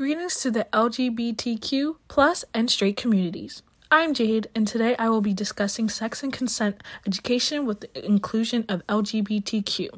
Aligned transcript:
Greetings 0.00 0.40
to 0.40 0.50
the 0.50 0.66
LGBTQ 0.72 1.96
plus 2.08 2.42
and 2.54 2.70
straight 2.70 2.96
communities. 2.96 3.62
I'm 3.90 4.14
Jade, 4.14 4.48
and 4.54 4.66
today 4.66 4.96
I 4.98 5.10
will 5.10 5.20
be 5.20 5.34
discussing 5.34 5.90
sex 5.90 6.22
and 6.22 6.32
consent 6.32 6.82
education 7.06 7.66
with 7.66 7.80
the 7.80 8.06
inclusion 8.06 8.64
of 8.66 8.80
LGBTQ. 8.86 9.90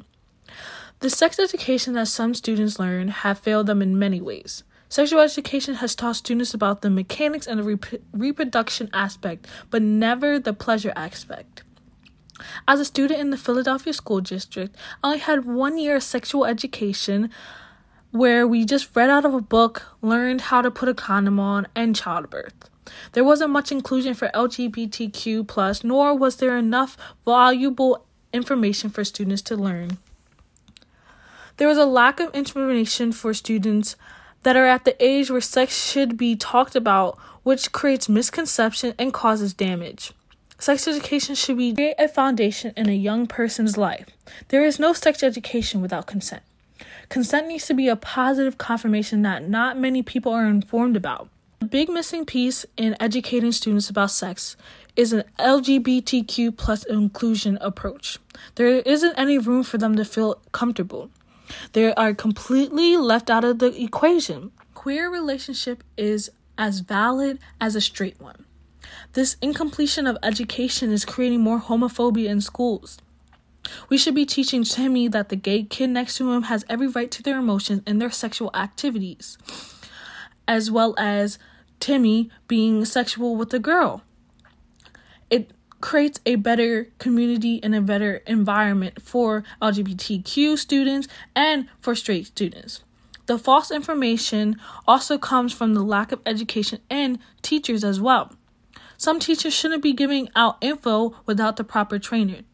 The 0.99 1.09
sex 1.09 1.39
education 1.39 1.93
that 1.93 2.09
some 2.09 2.33
students 2.33 2.79
learn 2.79 3.07
have 3.07 3.39
failed 3.39 3.67
them 3.67 3.81
in 3.81 3.97
many 3.97 4.19
ways. 4.19 4.65
Sexual 4.89 5.21
education 5.21 5.75
has 5.75 5.95
taught 5.95 6.17
students 6.17 6.53
about 6.53 6.81
the 6.81 6.89
mechanics 6.89 7.47
and 7.47 7.61
the 7.61 7.63
rep- 7.63 8.01
reproduction 8.11 8.89
aspect, 8.91 9.47
but 9.69 9.81
never 9.81 10.37
the 10.37 10.51
pleasure 10.51 10.91
aspect. 10.97 11.63
As 12.67 12.81
a 12.81 12.85
student 12.85 13.21
in 13.21 13.29
the 13.29 13.37
Philadelphia 13.37 13.93
School 13.93 14.19
District, 14.19 14.75
I 15.01 15.07
only 15.07 15.19
had 15.19 15.45
one 15.45 15.77
year 15.77 15.95
of 15.95 16.03
sexual 16.03 16.43
education 16.43 17.29
where 18.13 18.47
we 18.47 18.63
just 18.63 18.95
read 18.95 19.09
out 19.09 19.25
of 19.25 19.33
a 19.33 19.41
book, 19.41 19.87
learned 19.99 20.39
how 20.41 20.61
to 20.61 20.69
put 20.69 20.87
a 20.87 20.93
condom 20.93 21.39
on, 21.39 21.65
and 21.75 21.95
childbirth. 21.95 22.69
There 23.13 23.23
wasn't 23.23 23.49
much 23.49 23.71
inclusion 23.71 24.13
for 24.13 24.29
LGBTQ 24.35 25.47
plus, 25.47 25.83
nor 25.83 26.15
was 26.15 26.35
there 26.35 26.55
enough 26.55 26.95
valuable 27.25 28.05
information 28.31 28.91
for 28.91 29.03
students 29.03 29.41
to 29.41 29.55
learn. 29.55 29.97
There 31.57 31.67
was 31.67 31.79
a 31.79 31.85
lack 31.85 32.19
of 32.19 32.33
information 32.35 33.11
for 33.11 33.33
students 33.33 33.95
that 34.43 34.55
are 34.55 34.67
at 34.67 34.85
the 34.85 34.95
age 35.03 35.31
where 35.31 35.41
sex 35.41 35.75
should 35.75 36.15
be 36.15 36.35
talked 36.35 36.75
about, 36.75 37.17
which 37.41 37.71
creates 37.71 38.07
misconception 38.07 38.93
and 38.99 39.11
causes 39.11 39.55
damage. 39.55 40.13
Sex 40.59 40.87
education 40.87 41.33
should 41.33 41.57
be 41.57 41.95
a 41.97 42.07
foundation 42.07 42.73
in 42.77 42.89
a 42.89 42.93
young 42.93 43.25
person's 43.25 43.75
life. 43.75 44.05
There 44.49 44.63
is 44.63 44.79
no 44.79 44.93
sex 44.93 45.23
education 45.23 45.81
without 45.81 46.05
consent. 46.05 46.43
Consent 47.09 47.47
needs 47.47 47.67
to 47.67 47.73
be 47.73 47.87
a 47.87 47.95
positive 47.95 48.57
confirmation 48.57 49.21
that 49.23 49.47
not 49.47 49.77
many 49.77 50.01
people 50.01 50.31
are 50.31 50.45
informed 50.45 50.95
about. 50.95 51.29
The 51.59 51.65
big 51.67 51.89
missing 51.89 52.25
piece 52.25 52.65
in 52.75 52.95
educating 52.99 53.51
students 53.51 53.89
about 53.89 54.11
sex 54.11 54.57
is 54.95 55.13
an 55.13 55.23
LGBTQ 55.39 56.57
plus 56.57 56.83
inclusion 56.83 57.57
approach. 57.61 58.19
There 58.55 58.79
isn't 58.79 59.15
any 59.15 59.37
room 59.37 59.63
for 59.63 59.77
them 59.77 59.95
to 59.95 60.05
feel 60.05 60.41
comfortable. 60.51 61.09
They 61.73 61.93
are 61.93 62.13
completely 62.13 62.97
left 62.97 63.29
out 63.29 63.43
of 63.43 63.59
the 63.59 63.81
equation. 63.81 64.51
Queer 64.73 65.09
relationship 65.09 65.83
is 65.97 66.31
as 66.57 66.81
valid 66.81 67.39
as 67.59 67.75
a 67.75 67.81
straight 67.81 68.19
one. 68.19 68.45
This 69.13 69.37
incompletion 69.41 70.07
of 70.07 70.17
education 70.23 70.91
is 70.91 71.05
creating 71.05 71.41
more 71.41 71.59
homophobia 71.61 72.29
in 72.29 72.41
schools. 72.41 72.97
We 73.89 73.97
should 73.97 74.15
be 74.15 74.25
teaching 74.25 74.63
Timmy 74.63 75.07
that 75.07 75.29
the 75.29 75.35
gay 75.35 75.63
kid 75.63 75.89
next 75.89 76.17
to 76.17 76.31
him 76.31 76.43
has 76.43 76.65
every 76.69 76.87
right 76.87 77.09
to 77.11 77.23
their 77.23 77.39
emotions 77.39 77.81
and 77.85 78.01
their 78.01 78.11
sexual 78.11 78.51
activities, 78.53 79.37
as 80.47 80.69
well 80.69 80.95
as 80.97 81.39
Timmy 81.79 82.29
being 82.47 82.85
sexual 82.85 83.35
with 83.35 83.53
a 83.53 83.59
girl. 83.59 84.03
It 85.29 85.51
creates 85.81 86.19
a 86.25 86.35
better 86.35 86.87
community 86.97 87.61
and 87.61 87.75
a 87.75 87.81
better 87.81 88.23
environment 88.25 89.01
for 89.01 89.43
LGBTQ 89.61 90.57
students 90.57 91.07
and 91.35 91.67
for 91.81 91.93
straight 91.93 92.27
students. 92.27 92.83
The 93.25 93.37
false 93.37 93.71
information 93.71 94.57
also 94.87 95.17
comes 95.17 95.53
from 95.53 95.73
the 95.73 95.83
lack 95.83 96.11
of 96.11 96.21
education 96.25 96.79
and 96.89 97.19
teachers 97.41 97.83
as 97.83 97.99
well. 97.99 98.33
Some 98.97 99.19
teachers 99.19 99.53
shouldn't 99.53 99.83
be 99.83 99.93
giving 99.93 100.29
out 100.35 100.57
info 100.61 101.15
without 101.25 101.57
the 101.57 101.63
proper 101.63 101.99
training. 101.99 102.45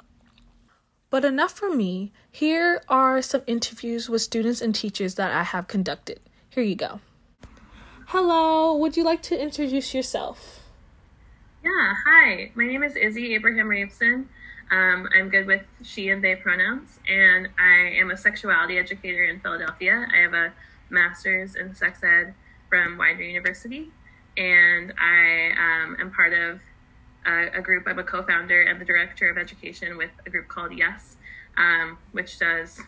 But 1.10 1.26
enough 1.26 1.54
for 1.54 1.74
me. 1.74 2.12
Here 2.32 2.84
are 2.88 3.22
some 3.22 3.42
interviews 3.48 4.10
with 4.10 4.22
students 4.22 4.62
and 4.62 4.76
teachers 4.76 5.16
that 5.16 5.32
I 5.32 5.44
have 5.44 5.68
conducted. 5.68 6.20
Here 6.50 6.64
you 6.64 6.76
go. 6.76 7.00
Hello, 8.08 8.76
would 8.76 8.96
you 8.96 9.04
like 9.04 9.22
to 9.24 9.40
introduce 9.40 9.94
yourself? 9.94 10.64
Yeah, 11.64 11.94
hi. 12.06 12.52
My 12.56 12.66
name 12.66 12.84
is 12.84 12.96
Izzy 12.96 13.34
Abraham 13.34 13.68
Raveson. 13.68 14.26
Um, 14.72 15.10
I'm 15.16 15.30
good 15.30 15.48
with 15.48 15.64
she 15.84 16.10
and 16.10 16.24
they 16.24 16.36
pronouns, 16.36 17.00
and 17.08 17.50
I 17.58 17.90
am 18.00 18.12
a 18.12 18.18
sexuality 18.18 18.78
educator 18.78 19.24
in 19.24 19.40
Philadelphia. 19.40 20.08
I 20.14 20.18
have 20.18 20.34
a 20.34 20.54
master's 20.90 21.56
in 21.56 21.74
sex 21.74 22.04
ed 22.04 22.36
from 22.70 22.98
Widener 22.98 23.24
University, 23.24 23.92
and 24.38 24.94
I 25.00 25.52
um, 25.58 25.98
am 26.00 26.12
part 26.12 26.34
of 26.34 26.62
a, 27.26 27.58
a, 27.58 27.62
group. 27.62 27.86
I'm 27.88 28.00
a 28.00 28.04
co-founder 28.04 28.64
and 28.64 28.80
the 28.80 28.86
director 28.86 29.30
of 29.30 29.38
education 29.38 29.98
with 29.98 30.12
a 30.26 30.30
group 30.30 30.48
called 30.48 30.72
Yes, 30.78 31.18
um, 31.58 31.98
which 32.12 32.40
does 32.40 32.82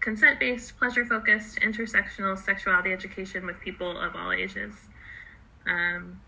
consent-based, 0.00 0.76
pleasure-focused, 0.78 1.60
intersectional 1.60 2.38
sexuality 2.38 2.92
education 2.92 3.46
with 3.46 3.60
people 3.60 3.98
of 3.98 4.14
all 4.16 4.32
ages. 4.32 4.74
Um, 5.66 6.20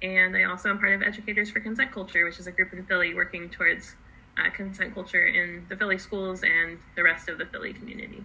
and 0.00 0.36
I 0.36 0.44
also 0.44 0.70
am 0.70 0.78
part 0.78 0.94
of 0.94 1.02
Educators 1.02 1.50
for 1.50 1.60
Consent 1.60 1.92
Culture, 1.92 2.24
which 2.24 2.38
is 2.38 2.46
a 2.46 2.52
group 2.52 2.72
in 2.72 2.84
Philly 2.86 3.14
working 3.14 3.50
towards 3.50 3.96
uh, 4.38 4.50
consent 4.50 4.94
culture 4.94 5.26
in 5.26 5.66
the 5.68 5.76
Philly 5.76 5.98
schools 5.98 6.42
and 6.42 6.78
the 6.96 7.02
rest 7.02 7.28
of 7.28 7.38
the 7.38 7.46
Philly 7.46 7.72
community. 7.72 8.22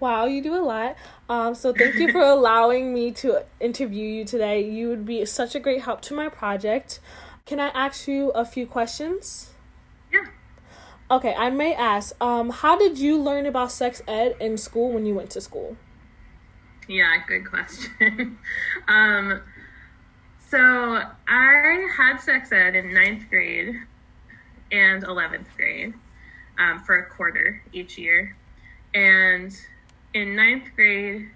Wow, 0.00 0.26
you 0.26 0.42
do 0.42 0.54
a 0.54 0.62
lot. 0.62 0.96
Um, 1.28 1.54
so 1.54 1.72
thank 1.72 1.96
you 1.96 2.12
for 2.12 2.20
allowing 2.22 2.94
me 2.94 3.10
to 3.12 3.44
interview 3.60 4.06
you 4.06 4.24
today. 4.24 4.62
You 4.62 4.88
would 4.88 5.04
be 5.04 5.24
such 5.26 5.54
a 5.54 5.60
great 5.60 5.82
help 5.82 6.00
to 6.02 6.14
my 6.14 6.28
project. 6.28 7.00
Can 7.48 7.60
I 7.60 7.68
ask 7.68 8.06
you 8.06 8.28
a 8.32 8.44
few 8.44 8.66
questions? 8.66 9.54
Yeah. 10.12 10.26
Okay, 11.10 11.34
I 11.34 11.48
may 11.48 11.74
ask, 11.74 12.14
um, 12.22 12.50
how 12.50 12.76
did 12.76 12.98
you 12.98 13.16
learn 13.18 13.46
about 13.46 13.72
sex 13.72 14.02
ed 14.06 14.36
in 14.38 14.58
school 14.58 14.92
when 14.92 15.06
you 15.06 15.14
went 15.14 15.30
to 15.30 15.40
school? 15.40 15.78
Yeah, 16.86 17.16
good 17.26 17.48
question. 17.48 18.38
um, 18.88 19.40
so 20.46 20.58
I 21.26 21.88
had 21.96 22.18
sex 22.18 22.52
ed 22.52 22.76
in 22.76 22.92
ninth 22.92 23.30
grade 23.30 23.76
and 24.70 25.02
11th 25.02 25.46
grade 25.56 25.94
um, 26.58 26.80
for 26.80 26.98
a 26.98 27.08
quarter 27.08 27.62
each 27.72 27.96
year. 27.96 28.36
And 28.92 29.58
in 30.12 30.36
ninth 30.36 30.68
grade, 30.76 31.30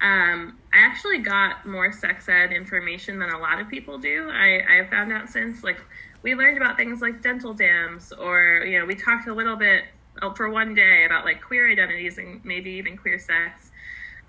um, 0.00 0.58
I 0.72 0.78
actually 0.78 1.18
got 1.18 1.66
more 1.66 1.92
sex 1.92 2.28
ed 2.28 2.52
information 2.52 3.18
than 3.18 3.30
a 3.30 3.38
lot 3.38 3.60
of 3.60 3.68
people 3.68 3.98
do. 3.98 4.30
I, 4.30 4.80
I 4.80 4.86
found 4.88 5.12
out 5.12 5.28
since, 5.28 5.64
like, 5.64 5.80
we 6.22 6.34
learned 6.34 6.56
about 6.56 6.76
things 6.76 7.00
like 7.00 7.22
dental 7.22 7.54
dams, 7.54 8.12
or, 8.12 8.64
you 8.66 8.78
know, 8.78 8.86
we 8.86 8.94
talked 8.94 9.28
a 9.28 9.34
little 9.34 9.56
bit 9.56 9.84
oh, 10.22 10.32
for 10.34 10.48
one 10.50 10.74
day 10.74 11.04
about 11.04 11.24
like 11.24 11.42
queer 11.42 11.70
identities 11.70 12.18
and 12.18 12.44
maybe 12.44 12.70
even 12.72 12.96
queer 12.96 13.18
sex. 13.18 13.70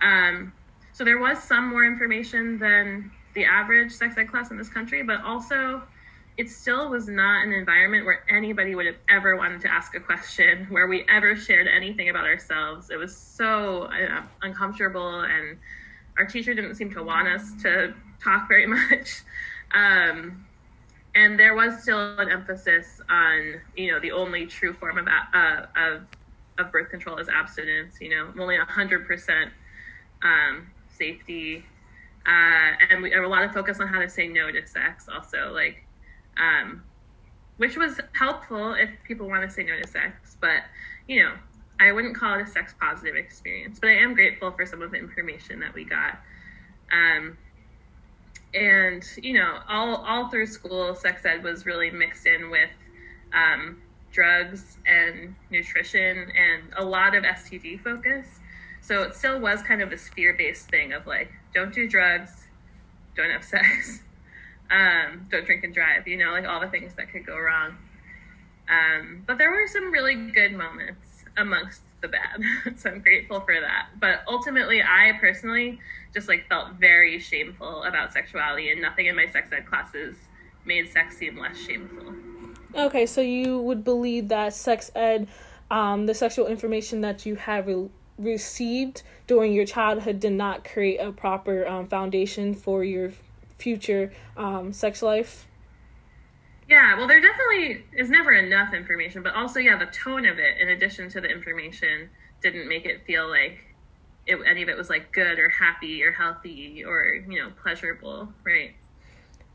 Um, 0.01 0.53
so 0.93 1.03
there 1.03 1.19
was 1.19 1.41
some 1.41 1.69
more 1.69 1.85
information 1.85 2.59
than 2.59 3.11
the 3.33 3.45
average 3.45 3.91
sex 3.91 4.15
ed 4.17 4.29
class 4.29 4.51
in 4.51 4.57
this 4.57 4.69
country, 4.69 5.03
but 5.03 5.21
also 5.21 5.83
it 6.39 6.49
still 6.49 6.89
was 6.89 7.09
not 7.09 7.45
an 7.45 7.51
environment 7.51 8.05
where 8.05 8.23
anybody 8.29 8.73
would 8.73 8.85
have 8.85 8.95
ever 9.09 9.35
wanted 9.35 9.59
to 9.59 9.69
ask 9.69 9.93
a 9.93 9.99
question, 9.99 10.65
where 10.69 10.87
we 10.87 11.05
ever 11.09 11.35
shared 11.35 11.67
anything 11.67 12.07
about 12.07 12.23
ourselves. 12.23 12.89
It 12.89 12.95
was 12.95 13.15
so 13.15 13.89
uh, 13.91 14.21
uncomfortable, 14.41 15.19
and 15.19 15.57
our 16.17 16.25
teacher 16.25 16.53
didn't 16.53 16.75
seem 16.75 16.93
to 16.93 17.03
want 17.03 17.27
us 17.27 17.51
to 17.63 17.93
talk 18.23 18.47
very 18.47 18.65
much. 18.89 19.23
Um, 19.73 20.45
and 21.13 21.37
there 21.37 21.55
was 21.55 21.81
still 21.83 22.17
an 22.17 22.29
emphasis 22.29 23.01
on, 23.09 23.59
you 23.75 23.91
know, 23.91 23.99
the 23.99 24.13
only 24.13 24.45
true 24.45 24.71
form 24.71 24.97
of 24.97 25.07
uh, 25.09 25.65
of, 25.75 26.03
of 26.57 26.71
birth 26.71 26.89
control 26.89 27.17
is 27.17 27.27
abstinence. 27.27 27.97
You 27.99 28.11
know, 28.11 28.41
only 28.41 28.55
hundred 28.59 29.05
percent 29.05 29.51
um, 30.23 30.69
safety, 30.97 31.65
uh, 32.25 32.77
and 32.89 33.01
we 33.01 33.11
have 33.11 33.25
a 33.25 33.27
lot 33.27 33.43
of 33.43 33.51
focus 33.51 33.81
on 33.81 33.89
how 33.89 33.99
to 33.99 34.07
say 34.07 34.29
no 34.29 34.49
to 34.53 34.65
sex. 34.65 35.09
Also, 35.13 35.51
like 35.51 35.83
um, 36.39 36.83
which 37.57 37.77
was 37.77 37.99
helpful 38.13 38.73
if 38.73 38.89
people 39.03 39.27
want 39.27 39.47
to 39.47 39.53
say 39.53 39.63
no 39.63 39.79
to 39.79 39.87
sex. 39.87 40.37
But 40.39 40.63
you 41.07 41.23
know, 41.23 41.33
I 41.79 41.91
wouldn't 41.91 42.15
call 42.15 42.39
it 42.39 42.41
a 42.41 42.47
sex 42.47 42.73
positive 42.79 43.15
experience. 43.15 43.79
But 43.79 43.89
I 43.89 43.95
am 43.95 44.13
grateful 44.13 44.51
for 44.51 44.65
some 44.65 44.81
of 44.81 44.91
the 44.91 44.97
information 44.97 45.59
that 45.59 45.73
we 45.73 45.83
got. 45.83 46.19
Um, 46.91 47.37
and 48.53 49.05
you 49.21 49.33
know, 49.33 49.59
all 49.67 49.97
all 49.97 50.29
through 50.29 50.47
school, 50.47 50.95
sex 50.95 51.25
ed 51.25 51.43
was 51.43 51.65
really 51.65 51.91
mixed 51.91 52.25
in 52.25 52.49
with 52.49 52.69
um, 53.33 53.81
drugs 54.11 54.77
and 54.85 55.35
nutrition 55.51 56.17
and 56.17 56.63
a 56.77 56.83
lot 56.83 57.15
of 57.15 57.23
STD 57.23 57.81
focus. 57.83 58.25
So 58.81 59.03
it 59.03 59.15
still 59.15 59.39
was 59.39 59.61
kind 59.61 59.81
of 59.81 59.89
this 59.89 60.07
fear 60.09 60.33
based 60.33 60.69
thing 60.69 60.93
of 60.93 61.05
like, 61.05 61.31
don't 61.53 61.73
do 61.73 61.87
drugs, 61.87 62.47
don't 63.15 63.29
have 63.29 63.43
sex 63.43 64.01
um, 64.71 65.27
don't 65.29 65.45
drink 65.45 65.63
and 65.63 65.73
drive, 65.73 66.07
you 66.07 66.17
know, 66.17 66.31
like 66.31 66.45
all 66.45 66.59
the 66.59 66.67
things 66.67 66.93
that 66.95 67.11
could 67.11 67.25
go 67.25 67.37
wrong. 67.37 67.75
Um, 68.69 69.23
but 69.25 69.37
there 69.37 69.49
were 69.49 69.67
some 69.67 69.91
really 69.91 70.15
good 70.15 70.53
moments 70.53 71.25
amongst 71.37 71.81
the 72.01 72.07
bad. 72.07 72.41
so 72.77 72.91
I'm 72.91 73.01
grateful 73.01 73.41
for 73.41 73.59
that. 73.59 73.89
But 73.99 74.21
ultimately, 74.27 74.81
I 74.81 75.13
personally 75.19 75.79
just 76.13 76.27
like 76.27 76.47
felt 76.47 76.73
very 76.73 77.19
shameful 77.19 77.83
about 77.83 78.13
sexuality, 78.13 78.69
and 78.69 78.81
nothing 78.81 79.07
in 79.07 79.15
my 79.15 79.27
sex 79.27 79.49
ed 79.51 79.65
classes 79.65 80.15
made 80.65 80.89
sex 80.89 81.17
seem 81.17 81.37
less 81.37 81.57
shameful. 81.57 82.13
Okay, 82.75 83.05
so 83.05 83.21
you 83.21 83.59
would 83.61 83.83
believe 83.83 84.27
that 84.27 84.53
sex 84.53 84.91
ed, 84.95 85.27
um, 85.71 86.05
the 86.05 86.13
sexual 86.13 86.47
information 86.47 87.01
that 87.01 87.25
you 87.25 87.35
have 87.35 87.67
re- 87.67 87.89
received 88.17 89.01
during 89.25 89.53
your 89.53 89.65
childhood 89.65 90.19
did 90.19 90.33
not 90.33 90.63
create 90.63 90.97
a 90.97 91.11
proper 91.11 91.67
um, 91.67 91.87
foundation 91.87 92.53
for 92.53 92.83
your 92.83 93.11
future 93.59 94.11
um, 94.37 94.73
sex 94.73 95.01
life. 95.01 95.47
Yeah, 96.67 96.97
well, 96.97 97.07
there 97.07 97.19
definitely 97.19 97.83
is 97.97 98.09
never 98.09 98.31
enough 98.31 98.73
information, 98.73 99.23
but 99.23 99.33
also, 99.33 99.59
yeah, 99.59 99.77
the 99.77 99.87
tone 99.87 100.25
of 100.27 100.37
it, 100.37 100.57
in 100.59 100.69
addition 100.69 101.09
to 101.09 101.21
the 101.21 101.27
information, 101.27 102.09
didn't 102.41 102.67
make 102.69 102.85
it 102.85 103.05
feel 103.05 103.27
like 103.27 103.57
it, 104.27 104.37
any 104.47 104.61
of 104.61 104.69
it 104.69 104.77
was 104.77 104.89
like 104.89 105.11
good 105.11 105.39
or 105.39 105.49
happy 105.49 106.03
or 106.03 106.11
healthy 106.11 106.83
or 106.85 107.05
you 107.27 107.39
know 107.39 107.51
pleasurable, 107.61 108.31
right? 108.43 108.75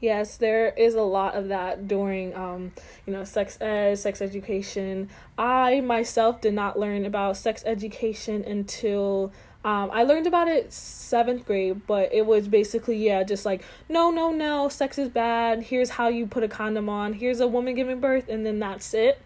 Yes, 0.00 0.36
there 0.36 0.68
is 0.76 0.94
a 0.94 1.02
lot 1.02 1.34
of 1.34 1.48
that 1.48 1.88
during, 1.88 2.34
um, 2.34 2.72
you 3.06 3.12
know, 3.12 3.24
sex 3.24 3.56
ed, 3.60 3.96
sex 3.96 4.20
education. 4.20 5.08
I 5.38 5.80
myself 5.80 6.40
did 6.40 6.52
not 6.52 6.78
learn 6.78 7.06
about 7.06 7.36
sex 7.38 7.62
education 7.64 8.44
until 8.44 9.32
um, 9.64 9.90
I 9.92 10.02
learned 10.02 10.26
about 10.26 10.46
it 10.46 10.72
seventh 10.72 11.46
grade, 11.46 11.86
but 11.86 12.12
it 12.12 12.26
was 12.26 12.48
basically 12.48 12.98
yeah, 12.98 13.22
just 13.22 13.46
like 13.46 13.64
no, 13.88 14.10
no, 14.10 14.30
no, 14.30 14.68
sex 14.68 14.98
is 14.98 15.08
bad. 15.08 15.62
Here's 15.64 15.90
how 15.90 16.08
you 16.08 16.26
put 16.26 16.42
a 16.42 16.48
condom 16.48 16.90
on. 16.90 17.14
Here's 17.14 17.40
a 17.40 17.48
woman 17.48 17.74
giving 17.74 17.98
birth, 17.98 18.28
and 18.28 18.44
then 18.44 18.58
that's 18.58 18.92
it. 18.92 19.20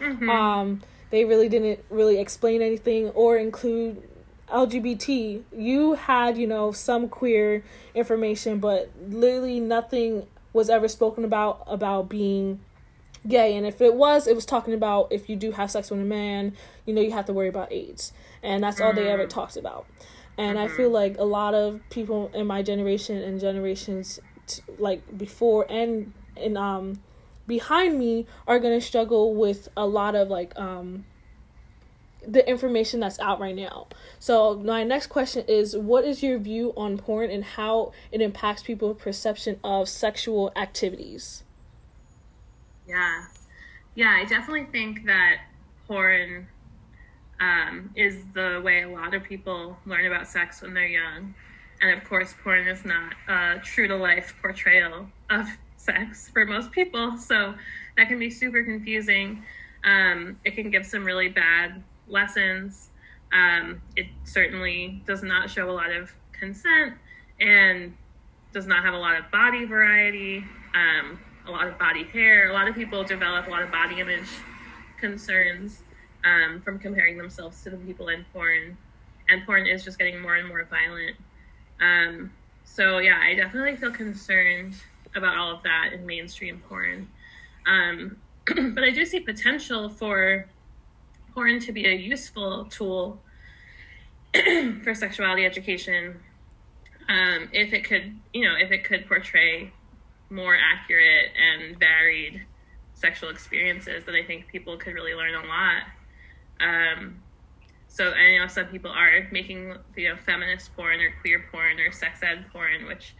Mm-hmm. 0.00 0.30
Um, 0.30 0.82
they 1.10 1.26
really 1.26 1.50
didn't 1.50 1.84
really 1.90 2.18
explain 2.18 2.62
anything 2.62 3.10
or 3.10 3.36
include 3.36 4.02
LGBT. 4.48 5.42
You 5.54 5.92
had 5.92 6.38
you 6.38 6.46
know 6.46 6.72
some 6.72 7.10
queer 7.10 7.62
information, 7.94 8.60
but 8.60 8.90
literally 9.06 9.60
nothing 9.60 10.26
was 10.54 10.70
ever 10.70 10.88
spoken 10.88 11.22
about 11.22 11.64
about 11.66 12.08
being 12.08 12.60
gay. 13.26 13.56
And 13.56 13.66
if 13.66 13.80
it 13.80 13.94
was, 13.94 14.26
it 14.26 14.34
was 14.34 14.46
talking 14.46 14.74
about 14.74 15.12
if 15.12 15.28
you 15.28 15.36
do 15.36 15.52
have 15.52 15.70
sex 15.70 15.90
with 15.90 16.00
a 16.00 16.04
man, 16.04 16.54
you 16.86 16.94
know, 16.94 17.00
you 17.00 17.12
have 17.12 17.26
to 17.26 17.32
worry 17.32 17.48
about 17.48 17.72
AIDS 17.72 18.12
and 18.42 18.62
that's 18.62 18.80
all 18.80 18.92
they 18.92 19.08
ever 19.08 19.26
mm. 19.26 19.30
talked 19.30 19.56
about. 19.56 19.86
And. 20.38 20.58
I 20.58 20.68
feel 20.68 20.90
like 20.90 21.18
a 21.18 21.24
lot 21.24 21.54
of 21.54 21.80
people 21.90 22.30
in 22.32 22.46
my 22.46 22.62
generation 22.62 23.18
and 23.18 23.38
generations 23.38 24.18
t- 24.46 24.62
like 24.78 25.16
before 25.16 25.66
and 25.70 26.12
and 26.36 26.56
um 26.56 27.00
behind 27.46 27.98
me 27.98 28.26
are 28.46 28.58
going 28.58 28.78
to 28.78 28.84
struggle 28.84 29.34
with 29.34 29.68
a 29.76 29.86
lot 29.86 30.14
of 30.14 30.28
like 30.28 30.52
um 30.58 31.04
the 32.26 32.48
information 32.48 33.00
that's 33.00 33.18
out 33.18 33.40
right 33.40 33.56
now. 33.56 33.88
So 34.20 34.54
my 34.56 34.84
next 34.84 35.08
question 35.08 35.44
is 35.48 35.76
what 35.76 36.04
is 36.04 36.22
your 36.22 36.38
view 36.38 36.72
on 36.76 36.96
porn 36.96 37.30
and 37.30 37.42
how 37.42 37.92
it 38.12 38.20
impacts 38.20 38.62
people's 38.62 38.98
perception 38.98 39.58
of 39.64 39.88
sexual 39.88 40.52
activities? 40.54 41.42
Yeah. 42.86 43.24
Yeah, 43.94 44.18
I 44.20 44.24
definitely 44.24 44.66
think 44.72 45.04
that 45.06 45.36
porn 45.86 46.48
um, 47.40 47.90
is 47.96 48.24
the 48.34 48.60
way 48.64 48.82
a 48.82 48.88
lot 48.88 49.14
of 49.14 49.22
people 49.22 49.76
learn 49.84 50.06
about 50.06 50.28
sex 50.28 50.62
when 50.62 50.74
they're 50.74 50.86
young. 50.86 51.34
And 51.80 51.98
of 51.98 52.08
course, 52.08 52.34
porn 52.42 52.68
is 52.68 52.84
not 52.84 53.14
a 53.28 53.58
true 53.62 53.88
to 53.88 53.96
life 53.96 54.34
portrayal 54.40 55.08
of 55.30 55.46
sex 55.76 56.30
for 56.32 56.44
most 56.46 56.70
people. 56.70 57.18
So 57.18 57.54
that 57.96 58.08
can 58.08 58.18
be 58.18 58.30
super 58.30 58.62
confusing. 58.62 59.42
Um, 59.84 60.38
it 60.44 60.54
can 60.54 60.70
give 60.70 60.86
some 60.86 61.04
really 61.04 61.28
bad 61.28 61.82
lessons. 62.06 62.90
Um, 63.32 63.82
it 63.96 64.06
certainly 64.24 65.02
does 65.06 65.22
not 65.22 65.50
show 65.50 65.68
a 65.68 65.72
lot 65.72 65.90
of 65.90 66.12
consent 66.32 66.94
and 67.40 67.94
does 68.52 68.66
not 68.66 68.84
have 68.84 68.94
a 68.94 68.98
lot 68.98 69.16
of 69.18 69.30
body 69.30 69.64
variety, 69.64 70.44
um, 70.74 71.18
a 71.46 71.50
lot 71.50 71.66
of 71.66 71.78
body 71.78 72.04
hair. 72.04 72.50
A 72.50 72.52
lot 72.52 72.68
of 72.68 72.74
people 72.74 73.04
develop 73.04 73.46
a 73.46 73.50
lot 73.50 73.62
of 73.62 73.70
body 73.70 74.00
image 74.00 74.28
concerns 74.98 75.82
um, 76.24 76.60
from 76.60 76.78
comparing 76.78 77.18
themselves 77.18 77.62
to 77.64 77.70
the 77.70 77.76
people 77.76 78.08
in 78.08 78.24
porn, 78.32 78.76
and 79.28 79.44
porn 79.44 79.66
is 79.66 79.84
just 79.84 79.98
getting 79.98 80.20
more 80.20 80.36
and 80.36 80.48
more 80.48 80.64
violent. 80.64 81.16
Um, 81.80 82.32
so 82.64 82.98
yeah, 82.98 83.18
I 83.20 83.34
definitely 83.34 83.76
feel 83.76 83.90
concerned 83.90 84.74
about 85.14 85.36
all 85.36 85.54
of 85.54 85.62
that 85.64 85.90
in 85.92 86.06
mainstream 86.06 86.62
porn. 86.68 87.08
Um, 87.66 88.16
but 88.46 88.84
I 88.84 88.90
do 88.90 89.04
see 89.04 89.20
potential 89.20 89.88
for 89.88 90.46
porn 91.34 91.60
to 91.60 91.72
be 91.72 91.86
a 91.86 91.94
useful 91.94 92.66
tool 92.66 93.20
for 94.82 94.94
sexuality 94.94 95.44
education 95.44 96.20
um, 97.08 97.48
if 97.52 97.72
it 97.72 97.84
could, 97.84 98.16
you 98.32 98.44
know, 98.44 98.54
if 98.58 98.70
it 98.70 98.84
could 98.84 99.06
portray 99.06 99.72
more 100.32 100.56
accurate 100.56 101.30
and 101.36 101.78
varied 101.78 102.44
sexual 102.94 103.30
experiences, 103.30 104.04
that 104.04 104.14
I 104.14 104.24
think 104.24 104.48
people 104.48 104.76
could 104.76 104.94
really 104.94 105.14
learn 105.14 105.34
a 105.34 105.46
lot. 105.46 105.82
Um, 106.60 107.22
so 107.88 108.10
I 108.10 108.38
know 108.38 108.46
some 108.46 108.66
people 108.66 108.90
are 108.90 109.28
making 109.30 109.74
you 109.96 110.08
know 110.08 110.16
feminist 110.16 110.74
porn 110.74 111.00
or 111.00 111.12
queer 111.20 111.44
porn 111.50 111.78
or 111.78 111.92
sex 111.92 112.20
ed 112.22 112.46
porn, 112.52 112.86
which 112.86 113.14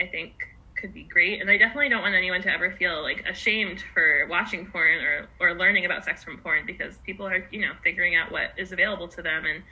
I 0.00 0.06
think 0.06 0.32
could 0.76 0.92
be 0.92 1.04
great. 1.04 1.40
And 1.40 1.48
I 1.48 1.56
definitely 1.56 1.88
don't 1.88 2.02
want 2.02 2.14
anyone 2.14 2.42
to 2.42 2.52
ever 2.52 2.70
feel 2.72 3.02
like 3.02 3.24
ashamed 3.26 3.82
for 3.94 4.26
watching 4.28 4.66
porn 4.66 4.98
or 5.00 5.28
or 5.38 5.54
learning 5.54 5.84
about 5.84 6.04
sex 6.04 6.24
from 6.24 6.38
porn 6.38 6.66
because 6.66 6.96
people 6.98 7.26
are 7.26 7.46
you 7.52 7.60
know 7.60 7.72
figuring 7.84 8.16
out 8.16 8.32
what 8.32 8.50
is 8.56 8.72
available 8.72 9.08
to 9.08 9.22
them 9.22 9.44
and 9.46 9.62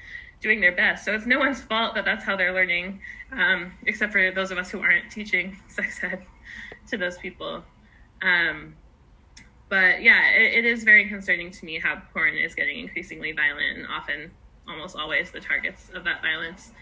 doing 0.41 0.61
their 0.61 0.73
best. 0.73 1.05
So 1.05 1.15
it's 1.15 1.27
no 1.27 1.39
one's 1.39 1.61
fault 1.61 1.95
that 1.95 2.05
that's 2.05 2.25
how 2.25 2.37
they're 2.37 2.53
learning, 2.53 3.01
um, 3.33 3.73
except 3.87 4.13
for 4.13 4.31
those 4.31 4.51
of 4.51 4.59
us 4.59 4.71
who 4.71 4.81
aren't 4.81 5.11
teaching 5.11 5.57
sex 5.69 5.99
ed 6.05 6.25
to 6.89 6.97
those 6.97 7.19
people. 7.19 7.63
Um, 8.23 8.75
but 9.69 10.03
yeah, 10.03 10.31
it, 10.31 10.59
it 10.59 10.65
is 10.65 10.85
very 10.85 11.09
concerning 11.09 11.51
to 11.51 11.65
me 11.65 11.79
how 11.79 12.01
porn 12.13 12.37
is 12.37 12.55
getting 12.55 12.81
increasingly 12.81 13.33
violent, 13.33 13.79
and 13.79 13.87
often, 13.87 14.31
almost 14.69 14.97
always, 14.97 15.31
the 15.31 15.41
targets 15.41 15.91
of 15.95 16.05
that 16.05 16.23
violence 16.23 16.73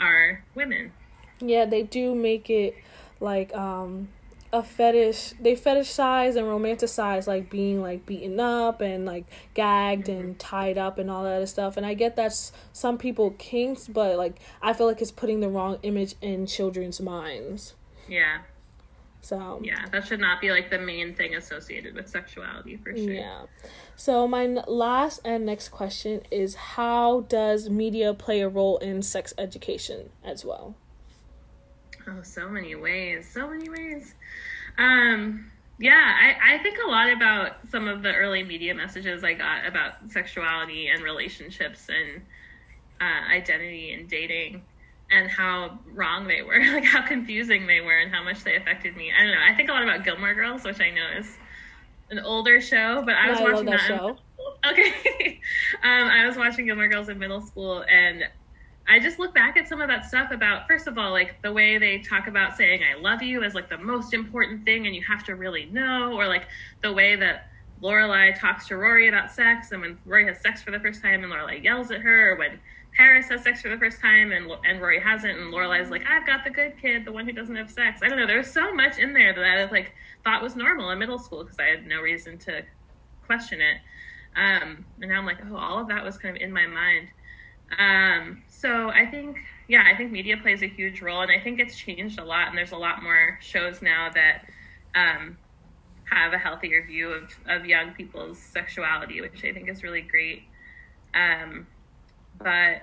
are 0.00 0.44
women. 0.54 0.92
Yeah, 1.40 1.64
they 1.64 1.82
do 1.82 2.14
make 2.14 2.50
it 2.50 2.76
like 3.20 3.54
um 3.54 4.08
a 4.52 4.62
fetish 4.62 5.34
they 5.40 5.54
fetishize 5.54 6.34
and 6.34 6.46
romanticize 6.46 7.26
like 7.28 7.48
being 7.48 7.80
like 7.80 8.04
beaten 8.04 8.40
up 8.40 8.80
and 8.80 9.06
like 9.06 9.24
gagged 9.54 10.08
mm-hmm. 10.08 10.20
and 10.20 10.38
tied 10.40 10.76
up 10.76 10.98
and 10.98 11.08
all 11.08 11.22
that 11.22 11.34
other 11.34 11.46
stuff 11.46 11.76
and 11.76 11.86
i 11.86 11.94
get 11.94 12.16
that's 12.16 12.52
some 12.72 12.98
people 12.98 13.30
kinks 13.32 13.86
but 13.86 14.16
like 14.16 14.40
i 14.60 14.72
feel 14.72 14.86
like 14.86 15.00
it's 15.00 15.12
putting 15.12 15.38
the 15.38 15.48
wrong 15.48 15.78
image 15.84 16.16
in 16.20 16.46
children's 16.46 17.00
minds 17.00 17.74
yeah 18.08 18.38
so 19.22 19.60
yeah, 19.62 19.86
that 19.92 20.06
should 20.06 20.20
not 20.20 20.40
be 20.40 20.50
like 20.50 20.70
the 20.70 20.78
main 20.78 21.14
thing 21.14 21.34
associated 21.34 21.94
with 21.94 22.08
sexuality 22.08 22.76
for 22.76 22.96
sure. 22.96 23.12
Yeah. 23.12 23.42
So 23.96 24.26
my 24.26 24.46
last 24.46 25.20
and 25.24 25.44
next 25.44 25.68
question 25.68 26.22
is 26.30 26.54
how 26.54 27.22
does 27.22 27.68
media 27.68 28.14
play 28.14 28.40
a 28.40 28.48
role 28.48 28.78
in 28.78 29.02
sex 29.02 29.34
education 29.36 30.10
as 30.24 30.44
well? 30.44 30.74
Oh, 32.08 32.22
so 32.22 32.48
many 32.48 32.74
ways, 32.74 33.28
so 33.30 33.48
many 33.48 33.68
ways. 33.68 34.14
Um, 34.78 35.50
yeah, 35.78 36.14
I, 36.20 36.54
I 36.54 36.62
think 36.62 36.78
a 36.84 36.90
lot 36.90 37.10
about 37.10 37.56
some 37.70 37.88
of 37.88 38.02
the 38.02 38.14
early 38.14 38.42
media 38.42 38.74
messages 38.74 39.22
I 39.22 39.34
got 39.34 39.66
about 39.66 39.94
sexuality 40.08 40.88
and 40.88 41.02
relationships 41.02 41.88
and 41.88 42.22
uh, 43.00 43.34
identity 43.34 43.92
and 43.92 44.08
dating 44.08 44.62
and 45.10 45.28
how 45.30 45.78
wrong 45.92 46.26
they 46.26 46.42
were, 46.42 46.58
like 46.72 46.84
how 46.84 47.02
confusing 47.02 47.66
they 47.66 47.80
were, 47.80 47.98
and 47.98 48.12
how 48.12 48.22
much 48.22 48.44
they 48.44 48.56
affected 48.56 48.96
me. 48.96 49.12
I 49.16 49.22
don't 49.22 49.32
know. 49.32 49.42
I 49.48 49.54
think 49.54 49.68
a 49.68 49.72
lot 49.72 49.82
about 49.82 50.04
Gilmore 50.04 50.34
Girls, 50.34 50.64
which 50.64 50.80
I 50.80 50.90
know 50.90 51.06
is 51.18 51.38
an 52.10 52.20
older 52.20 52.60
show, 52.60 53.02
but 53.04 53.14
I 53.14 53.30
was 53.30 53.40
watching 53.40 53.66
that. 53.66 53.80
that 53.88 53.98
show. 53.98 54.16
okay, 54.70 54.92
um, 55.82 56.08
I 56.08 56.26
was 56.26 56.36
watching 56.36 56.66
Gilmore 56.66 56.88
Girls 56.88 57.08
in 57.08 57.18
middle 57.18 57.40
school, 57.40 57.84
and 57.90 58.24
I 58.88 58.98
just 58.98 59.18
look 59.18 59.34
back 59.34 59.56
at 59.56 59.68
some 59.68 59.80
of 59.80 59.88
that 59.88 60.06
stuff 60.06 60.30
about 60.30 60.66
first 60.66 60.86
of 60.86 60.98
all, 60.98 61.10
like 61.10 61.42
the 61.42 61.52
way 61.52 61.78
they 61.78 61.98
talk 61.98 62.26
about 62.26 62.56
saying 62.56 62.82
"I 62.82 63.00
love 63.00 63.22
you" 63.22 63.42
as 63.42 63.54
like 63.54 63.68
the 63.68 63.78
most 63.78 64.14
important 64.14 64.64
thing, 64.64 64.86
and 64.86 64.94
you 64.94 65.02
have 65.08 65.24
to 65.24 65.34
really 65.34 65.66
know, 65.66 66.14
or 66.14 66.26
like 66.26 66.46
the 66.82 66.92
way 66.92 67.16
that 67.16 67.49
Lorelai 67.82 68.38
talks 68.38 68.68
to 68.68 68.76
Rory 68.76 69.08
about 69.08 69.32
sex, 69.32 69.72
and 69.72 69.80
when 69.80 69.98
Rory 70.04 70.26
has 70.26 70.40
sex 70.40 70.62
for 70.62 70.70
the 70.70 70.80
first 70.80 71.02
time, 71.02 71.24
and 71.24 71.32
Lorelai 71.32 71.62
yells 71.62 71.90
at 71.90 72.00
her, 72.00 72.32
or 72.32 72.36
when 72.36 72.60
Paris 72.96 73.28
has 73.28 73.42
sex 73.42 73.62
for 73.62 73.68
the 73.68 73.78
first 73.78 74.00
time 74.00 74.32
and 74.32 74.50
and 74.64 74.80
Rory 74.80 75.00
hasn't, 75.00 75.38
and 75.38 75.52
Lorelai's 75.52 75.90
like, 75.90 76.02
I've 76.06 76.26
got 76.26 76.44
the 76.44 76.50
good 76.50 76.74
kid, 76.80 77.04
the 77.04 77.12
one 77.12 77.24
who 77.24 77.32
doesn't 77.32 77.54
have 77.56 77.70
sex. 77.70 78.00
I 78.02 78.08
don't 78.08 78.18
know. 78.18 78.26
There's 78.26 78.52
so 78.52 78.74
much 78.74 78.98
in 78.98 79.12
there 79.12 79.32
that 79.32 79.44
I 79.44 79.70
like 79.70 79.92
thought 80.24 80.42
was 80.42 80.56
normal 80.56 80.90
in 80.90 80.98
middle 80.98 81.18
school 81.18 81.44
because 81.44 81.58
I 81.58 81.64
had 81.64 81.86
no 81.86 82.00
reason 82.00 82.38
to 82.38 82.62
question 83.26 83.60
it. 83.60 83.78
Um, 84.36 84.84
and 85.00 85.10
now 85.10 85.18
I'm 85.18 85.26
like, 85.26 85.38
oh, 85.50 85.56
all 85.56 85.80
of 85.80 85.88
that 85.88 86.04
was 86.04 86.18
kind 86.18 86.36
of 86.36 86.42
in 86.42 86.52
my 86.52 86.66
mind. 86.66 87.08
Um, 87.78 88.42
so 88.48 88.90
I 88.90 89.06
think, 89.06 89.38
yeah, 89.68 89.84
I 89.86 89.96
think 89.96 90.10
media 90.10 90.36
plays 90.36 90.62
a 90.62 90.68
huge 90.68 91.00
role, 91.00 91.20
and 91.20 91.30
I 91.30 91.38
think 91.38 91.60
it's 91.60 91.76
changed 91.76 92.18
a 92.18 92.24
lot. 92.24 92.48
And 92.48 92.58
there's 92.58 92.72
a 92.72 92.76
lot 92.76 93.02
more 93.02 93.38
shows 93.40 93.82
now 93.82 94.10
that 94.12 94.44
um, 94.94 95.38
have 96.10 96.32
a 96.32 96.38
healthier 96.38 96.84
view 96.84 97.10
of 97.10 97.30
of 97.46 97.64
young 97.64 97.92
people's 97.92 98.38
sexuality, 98.38 99.20
which 99.20 99.44
I 99.44 99.52
think 99.52 99.68
is 99.68 99.82
really 99.82 100.02
great. 100.02 100.42
Um, 101.14 101.66
but 102.38 102.82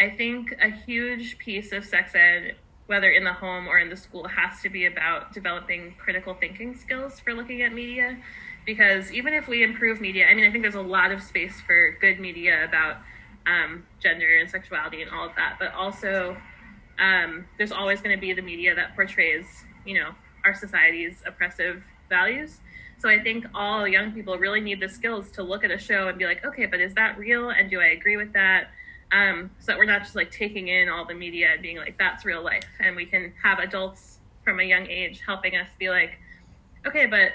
I 0.00 0.10
think 0.16 0.54
a 0.60 0.70
huge 0.70 1.38
piece 1.38 1.72
of 1.72 1.84
sex 1.84 2.14
ed, 2.14 2.56
whether 2.86 3.10
in 3.10 3.24
the 3.24 3.32
home 3.32 3.68
or 3.68 3.78
in 3.78 3.88
the 3.88 3.96
school, 3.96 4.26
has 4.28 4.60
to 4.62 4.68
be 4.68 4.86
about 4.86 5.32
developing 5.32 5.94
critical 5.98 6.34
thinking 6.34 6.74
skills 6.76 7.20
for 7.20 7.32
looking 7.32 7.62
at 7.62 7.72
media. 7.72 8.18
Because 8.66 9.12
even 9.12 9.34
if 9.34 9.46
we 9.46 9.62
improve 9.62 10.00
media, 10.00 10.26
I 10.26 10.34
mean, 10.34 10.46
I 10.46 10.50
think 10.50 10.62
there's 10.62 10.74
a 10.74 10.80
lot 10.80 11.12
of 11.12 11.22
space 11.22 11.60
for 11.60 11.96
good 12.00 12.18
media 12.18 12.64
about 12.64 12.96
um, 13.46 13.84
gender 14.00 14.38
and 14.40 14.50
sexuality 14.50 15.02
and 15.02 15.10
all 15.10 15.26
of 15.26 15.32
that, 15.36 15.56
but 15.58 15.72
also 15.74 16.36
um, 16.98 17.44
there's 17.58 17.72
always 17.72 18.00
going 18.00 18.16
to 18.16 18.20
be 18.20 18.32
the 18.32 18.42
media 18.42 18.74
that 18.74 18.96
portrays, 18.96 19.44
you 19.84 20.00
know, 20.00 20.10
our 20.44 20.54
society's 20.54 21.22
oppressive 21.26 21.82
values. 22.14 22.60
So 22.98 23.08
I 23.08 23.18
think 23.22 23.44
all 23.54 23.86
young 23.86 24.12
people 24.12 24.38
really 24.38 24.60
need 24.60 24.80
the 24.80 24.88
skills 24.88 25.30
to 25.32 25.42
look 25.42 25.64
at 25.64 25.70
a 25.70 25.78
show 25.78 26.08
and 26.08 26.16
be 26.16 26.24
like, 26.24 26.44
okay, 26.44 26.66
but 26.66 26.80
is 26.80 26.94
that 26.94 27.18
real? 27.18 27.50
And 27.50 27.68
do 27.68 27.80
I 27.80 27.88
agree 27.88 28.16
with 28.16 28.32
that? 28.32 28.70
Um, 29.12 29.50
so 29.58 29.66
that 29.66 29.78
we're 29.78 29.92
not 29.94 30.02
just 30.02 30.16
like 30.16 30.30
taking 30.30 30.68
in 30.68 30.88
all 30.88 31.04
the 31.04 31.14
media 31.14 31.48
and 31.52 31.60
being 31.60 31.76
like, 31.76 31.98
that's 31.98 32.24
real 32.24 32.42
life. 32.42 32.66
And 32.80 32.96
we 32.96 33.06
can 33.06 33.32
have 33.42 33.58
adults 33.58 34.18
from 34.42 34.60
a 34.60 34.62
young 34.62 34.86
age 34.86 35.20
helping 35.26 35.56
us 35.56 35.68
be 35.78 35.90
like, 35.90 36.18
okay, 36.86 37.06
but 37.06 37.32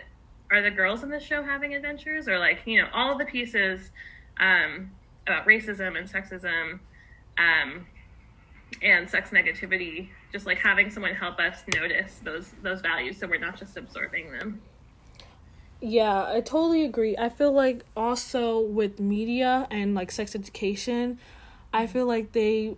are 0.51 0.61
the 0.61 0.71
girls 0.71 1.03
in 1.03 1.09
this 1.09 1.23
show 1.23 1.43
having 1.43 1.75
adventures? 1.75 2.27
Or 2.27 2.39
like, 2.39 2.59
you 2.65 2.81
know, 2.81 2.87
all 2.93 3.17
the 3.17 3.25
pieces 3.25 3.91
um, 4.39 4.91
about 5.27 5.45
racism 5.45 5.97
and 5.97 6.09
sexism 6.09 6.79
um, 7.37 7.85
and 8.81 9.09
sex 9.09 9.29
negativity, 9.29 10.09
just 10.31 10.45
like 10.45 10.57
having 10.57 10.89
someone 10.89 11.13
help 11.13 11.39
us 11.39 11.63
notice 11.75 12.19
those 12.23 12.51
those 12.63 12.81
values 12.81 13.17
so 13.17 13.27
we're 13.27 13.39
not 13.39 13.57
just 13.57 13.77
absorbing 13.77 14.31
them. 14.31 14.61
Yeah, 15.81 16.25
I 16.27 16.41
totally 16.41 16.83
agree. 16.83 17.15
I 17.17 17.29
feel 17.29 17.53
like 17.53 17.85
also 17.95 18.59
with 18.59 18.99
media 18.99 19.67
and 19.71 19.95
like 19.95 20.11
sex 20.11 20.35
education, 20.35 21.19
I 21.71 21.87
feel 21.87 22.05
like 22.05 22.33
they 22.33 22.75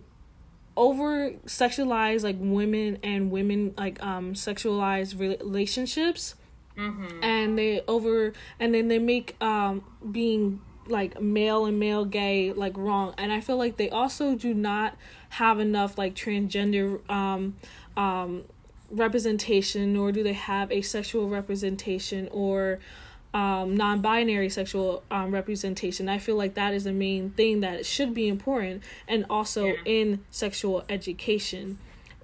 over 0.76 1.30
sexualize 1.46 2.22
like 2.22 2.36
women 2.38 2.98
and 3.02 3.30
women 3.30 3.74
like 3.76 4.02
um 4.02 4.32
sexualize 4.32 5.18
relationships 5.18 6.34
mm-hmm. 6.78 7.22
and 7.22 7.58
they 7.58 7.82
over 7.86 8.32
and 8.58 8.74
then 8.74 8.88
they 8.88 8.98
make 8.98 9.36
um 9.42 9.84
being 10.10 10.60
like 10.86 11.20
male 11.20 11.66
and 11.66 11.78
male 11.78 12.04
gay 12.04 12.52
like 12.52 12.76
wrong 12.76 13.14
and 13.18 13.30
i 13.32 13.40
feel 13.40 13.56
like 13.56 13.76
they 13.76 13.90
also 13.90 14.34
do 14.34 14.54
not 14.54 14.96
have 15.28 15.60
enough 15.60 15.98
like 15.98 16.14
transgender 16.14 16.98
um 17.10 17.54
um 17.96 18.42
representation 18.92 19.94
nor 19.94 20.12
do 20.12 20.22
they 20.22 20.34
have 20.34 20.70
asexual 20.70 21.28
representation 21.28 22.28
or 22.30 22.78
um, 23.34 23.74
non-binary 23.74 24.50
sexual 24.50 25.02
um, 25.10 25.32
representation 25.32 26.08
i 26.08 26.18
feel 26.18 26.36
like 26.36 26.54
that 26.54 26.74
is 26.74 26.84
the 26.84 26.92
main 26.92 27.30
thing 27.30 27.60
that 27.60 27.86
should 27.86 28.12
be 28.12 28.28
important 28.28 28.82
and 29.08 29.24
also 29.30 29.66
yeah. 29.66 29.74
in 29.86 30.24
sexual 30.30 30.84
education 30.90 31.78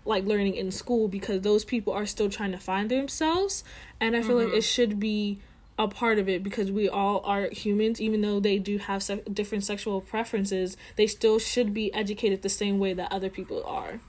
like 0.05 0.25
learning 0.25 0.55
in 0.55 0.71
school 0.71 1.09
because 1.09 1.41
those 1.41 1.65
people 1.65 1.93
are 1.93 2.07
still 2.07 2.29
trying 2.29 2.53
to 2.53 2.59
find 2.59 2.91
themselves 2.91 3.65
and 4.01 4.15
i 4.15 4.21
feel 4.21 4.37
mm-hmm. 4.37 4.51
like 4.51 4.59
it 4.59 4.63
should 4.63 5.01
be 5.01 5.39
a 5.79 5.89
part 5.89 6.19
of 6.19 6.29
it 6.29 6.43
because 6.43 6.71
we 6.71 6.89
all 6.89 7.23
are 7.25 7.49
humans 7.51 8.01
even 8.01 8.21
though 8.21 8.41
they 8.41 8.59
do 8.59 8.77
have 8.79 9.03
se- 9.03 9.23
different 9.33 9.65
sexual 9.65 10.01
preferences 10.03 10.77
they 10.97 11.07
still 11.07 11.39
should 11.39 11.73
be 11.73 11.93
educated 11.95 12.43
the 12.43 12.49
same 12.49 12.79
way 12.79 12.93
that 12.93 13.11
other 13.11 13.31
people 13.31 13.65
are 13.65 14.01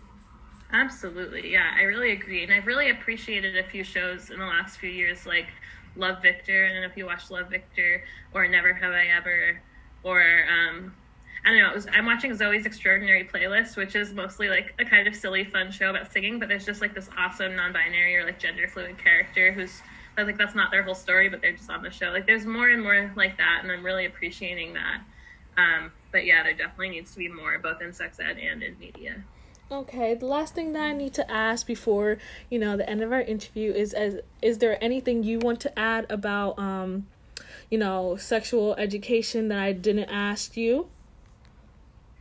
absolutely 0.72 1.52
yeah 1.52 1.72
i 1.78 1.82
really 1.82 2.12
agree 2.12 2.44
and 2.44 2.54
i've 2.54 2.68
really 2.68 2.90
appreciated 2.90 3.58
a 3.58 3.64
few 3.64 3.84
shows 3.84 4.30
in 4.30 4.40
the 4.40 4.46
last 4.46 4.78
few 4.78 4.90
years 4.90 5.26
like 5.26 5.48
love 5.96 6.22
victor 6.22 6.66
i 6.66 6.74
don't 6.74 6.82
know 6.82 6.88
if 6.88 6.96
you 6.96 7.06
watched 7.06 7.32
love 7.32 7.50
victor 7.50 8.04
or 8.34 8.48
never 8.48 8.74
have 8.74 8.92
i 8.92 9.08
ever 9.08 9.62
or 10.04 10.22
um 10.50 10.94
I 11.46 11.52
don't 11.52 11.60
know. 11.60 11.74
Was, 11.74 11.88
I'm 11.94 12.06
watching 12.06 12.36
Zoe's 12.36 12.66
Extraordinary 12.66 13.24
Playlist, 13.24 13.78
which 13.78 13.96
is 13.96 14.14
mostly 14.14 14.50
like 14.50 14.74
a 14.80 14.86
kind 14.86 15.08
of 15.08 15.16
silly, 15.16 15.46
fun 15.46 15.72
show 15.72 15.90
about 15.90 16.12
singing, 16.12 16.38
but 16.40 16.50
there's 16.50 16.66
just 16.66 16.82
like 16.82 16.94
this 16.94 17.10
awesome 17.18 17.56
non-binary 17.56 18.18
or 18.18 18.26
like 18.26 18.40
gender 18.40 18.68
fluid 18.68 18.98
character 18.98 19.52
who's 19.52 19.82
like 20.18 20.38
that's 20.38 20.56
not 20.56 20.72
their 20.72 20.84
whole 20.84 20.96
story, 20.96 21.30
but 21.30 21.42
they're 21.42 21.56
just 21.56 21.70
on 21.70 21.82
the 21.82 21.90
show. 21.90 22.08
Like 22.08 22.26
there's 22.26 22.46
more 22.46 22.70
and 22.70 22.84
more 22.84 23.12
like 23.16 23.38
that, 23.38 23.60
and 23.64 23.72
I'm 23.72 23.84
really 23.84 24.06
appreciating 24.06 24.74
that. 24.74 25.02
Um, 25.58 25.92
but 26.12 26.26
yeah, 26.26 26.44
there 26.44 26.54
definitely 26.54 26.90
needs 26.90 27.14
to 27.14 27.20
be 27.20 27.30
more, 27.30 27.58
both 27.60 27.82
in 27.82 27.94
sex 27.94 28.20
ed 28.20 28.38
and 28.38 28.64
in 28.64 28.78
media. 28.80 29.24
Okay, 29.72 30.16
the 30.16 30.26
last 30.26 30.56
thing 30.56 30.74
that 30.74 30.82
I 30.82 30.94
need 30.94 31.14
to 31.14 31.32
ask 31.32 31.68
before 31.68 32.18
you 32.50 32.58
know 32.58 32.76
the 32.76 32.90
end 32.90 33.02
of 33.02 33.12
our 33.12 33.22
interview 33.22 33.72
is 33.72 33.94
as 33.94 34.18
is 34.42 34.58
there 34.58 34.84
anything 34.84 35.24
you 35.24 35.40
want 35.40 35.60
to 35.62 35.80
add 35.80 36.08
about 36.10 36.58
um, 36.58 37.06
you 37.70 37.78
know, 37.78 38.16
sexual 38.16 38.76
education 38.76 39.48
that 39.50 39.60
I 39.60 39.74
didn't 39.74 40.10
ask 40.10 40.58
you? 40.58 40.90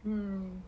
Hmm. 0.02 0.59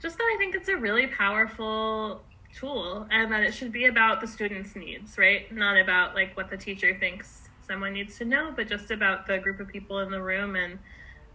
Just 0.00 0.16
that 0.16 0.24
I 0.24 0.36
think 0.38 0.54
it's 0.54 0.68
a 0.68 0.76
really 0.76 1.06
powerful 1.06 2.22
tool 2.54 3.06
and 3.10 3.30
that 3.30 3.42
it 3.42 3.52
should 3.52 3.70
be 3.70 3.84
about 3.84 4.20
the 4.20 4.26
student's 4.26 4.74
needs, 4.74 5.18
right? 5.18 5.52
Not 5.54 5.76
about 5.76 6.14
like 6.14 6.36
what 6.36 6.50
the 6.50 6.56
teacher 6.56 6.96
thinks 6.98 7.48
someone 7.66 7.92
needs 7.92 8.16
to 8.18 8.24
know, 8.24 8.52
but 8.54 8.66
just 8.66 8.90
about 8.90 9.26
the 9.26 9.38
group 9.38 9.60
of 9.60 9.68
people 9.68 10.00
in 10.00 10.10
the 10.10 10.22
room 10.22 10.56
and 10.56 10.78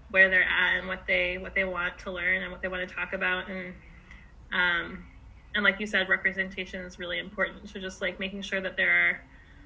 where 0.10 0.30
they're 0.30 0.44
at 0.44 0.80
and 0.80 0.88
what 0.88 1.06
they 1.08 1.38
what 1.38 1.54
they 1.56 1.64
want 1.64 1.98
to 2.00 2.12
learn 2.12 2.44
and 2.44 2.52
what 2.52 2.62
they 2.62 2.68
want 2.68 2.88
to 2.88 2.96
talk 2.96 3.14
about 3.14 3.50
and 3.50 3.74
um 4.54 5.04
and 5.56 5.64
like 5.64 5.80
you 5.80 5.88
said 5.88 6.10
representation 6.10 6.82
is 6.82 7.00
really 7.00 7.20
important 7.20 7.70
so 7.70 7.80
just 7.80 8.02
like 8.02 8.20
making 8.20 8.42
sure 8.42 8.62
that 8.62 8.76
there 8.78 8.92
are 8.92 9.22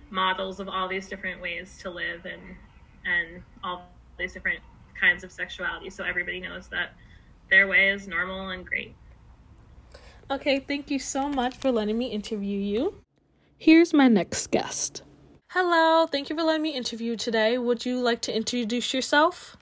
models 0.09 0.59
of 0.59 0.67
all 0.67 0.87
these 0.87 1.07
different 1.07 1.41
ways 1.41 1.77
to 1.81 1.89
live 1.89 2.25
and 2.25 2.41
and 3.05 3.41
all 3.63 3.87
these 4.17 4.33
different 4.33 4.59
kinds 4.99 5.23
of 5.23 5.31
sexuality 5.31 5.89
so 5.89 6.03
everybody 6.03 6.39
knows 6.39 6.67
that 6.67 6.93
their 7.49 7.67
way 7.67 7.89
is 7.89 8.07
normal 8.07 8.49
and 8.49 8.65
great 8.65 8.95
Okay, 10.31 10.59
thank 10.59 10.91
you 10.91 10.99
so 10.99 11.27
much 11.27 11.55
for 11.55 11.71
letting 11.71 11.97
me 11.97 12.05
interview 12.05 12.59
you. 12.59 12.93
Here's 13.57 13.95
my 13.95 14.07
next 14.07 14.51
guest. 14.51 15.01
Hello, 15.49 16.05
thank 16.05 16.29
you 16.29 16.35
for 16.35 16.43
letting 16.43 16.61
me 16.61 16.75
interview 16.75 17.15
today. 17.15 17.57
Would 17.57 17.83
you 17.83 17.99
like 17.99 18.21
to 18.21 18.35
introduce 18.35 18.93
yourself? 18.93 19.57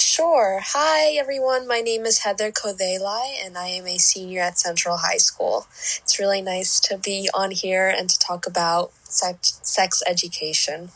Sure. 0.00 0.60
Hi, 0.64 1.16
everyone. 1.16 1.66
My 1.66 1.80
name 1.80 2.06
is 2.06 2.20
Heather 2.20 2.52
Kodhelai, 2.52 3.44
and 3.44 3.58
I 3.58 3.66
am 3.66 3.86
a 3.88 3.98
senior 3.98 4.42
at 4.42 4.56
Central 4.56 4.96
High 4.96 5.16
School. 5.16 5.66
It's 5.70 6.20
really 6.20 6.40
nice 6.40 6.78
to 6.80 6.98
be 6.98 7.28
on 7.34 7.50
here 7.50 7.88
and 7.88 8.08
to 8.08 8.16
talk 8.16 8.46
about 8.46 8.92
sex, 9.02 9.58
sex 9.64 10.00
education. 10.06 10.90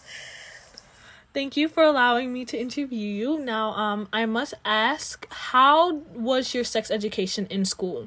Thank 1.35 1.57
you 1.57 1.69
for 1.69 1.83
allowing 1.83 2.33
me 2.33 2.45
to 2.45 2.57
interview 2.57 3.09
you. 3.09 3.41
Now, 3.41 3.71
um, 3.71 4.09
I 4.13 4.25
must 4.25 4.55
ask, 4.65 5.27
how 5.31 5.95
was 6.15 6.55
your 6.55 6.63
sex 6.63 6.89
education 6.89 7.49
in 7.51 7.65
school? 7.65 8.07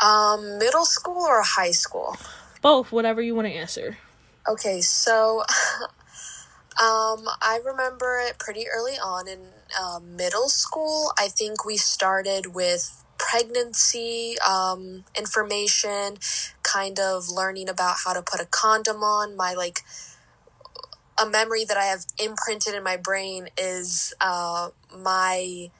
Um, 0.00 0.58
middle 0.58 0.84
school 0.84 1.24
or 1.24 1.42
high 1.42 1.72
school? 1.72 2.16
Both, 2.60 2.92
whatever 2.92 3.20
you 3.20 3.34
want 3.34 3.48
to 3.48 3.54
answer. 3.54 3.98
Okay, 4.48 4.80
so 4.80 5.40
um, 6.80 7.26
I 7.40 7.60
remember 7.64 8.20
it 8.24 8.38
pretty 8.38 8.66
early 8.68 8.94
on 8.94 9.26
in 9.26 9.40
uh, 9.80 10.00
middle 10.00 10.48
school. 10.48 11.12
I 11.18 11.28
think 11.28 11.64
we 11.64 11.76
started 11.76 12.54
with 12.54 13.04
pregnancy 13.18 14.36
um, 14.46 15.04
information, 15.16 16.18
kind 16.62 16.98
of 16.98 17.28
learning 17.28 17.68
about 17.68 17.96
how 18.04 18.12
to 18.12 18.22
put 18.22 18.40
a 18.40 18.46
condom 18.46 19.02
on. 19.02 19.36
My 19.36 19.54
like 19.54 19.80
a 21.22 21.28
memory 21.28 21.64
that 21.64 21.76
I 21.76 21.84
have 21.84 22.04
imprinted 22.22 22.74
in 22.74 22.82
my 22.82 22.96
brain 22.96 23.48
is 23.56 24.14
uh, 24.20 24.70
my 24.96 25.70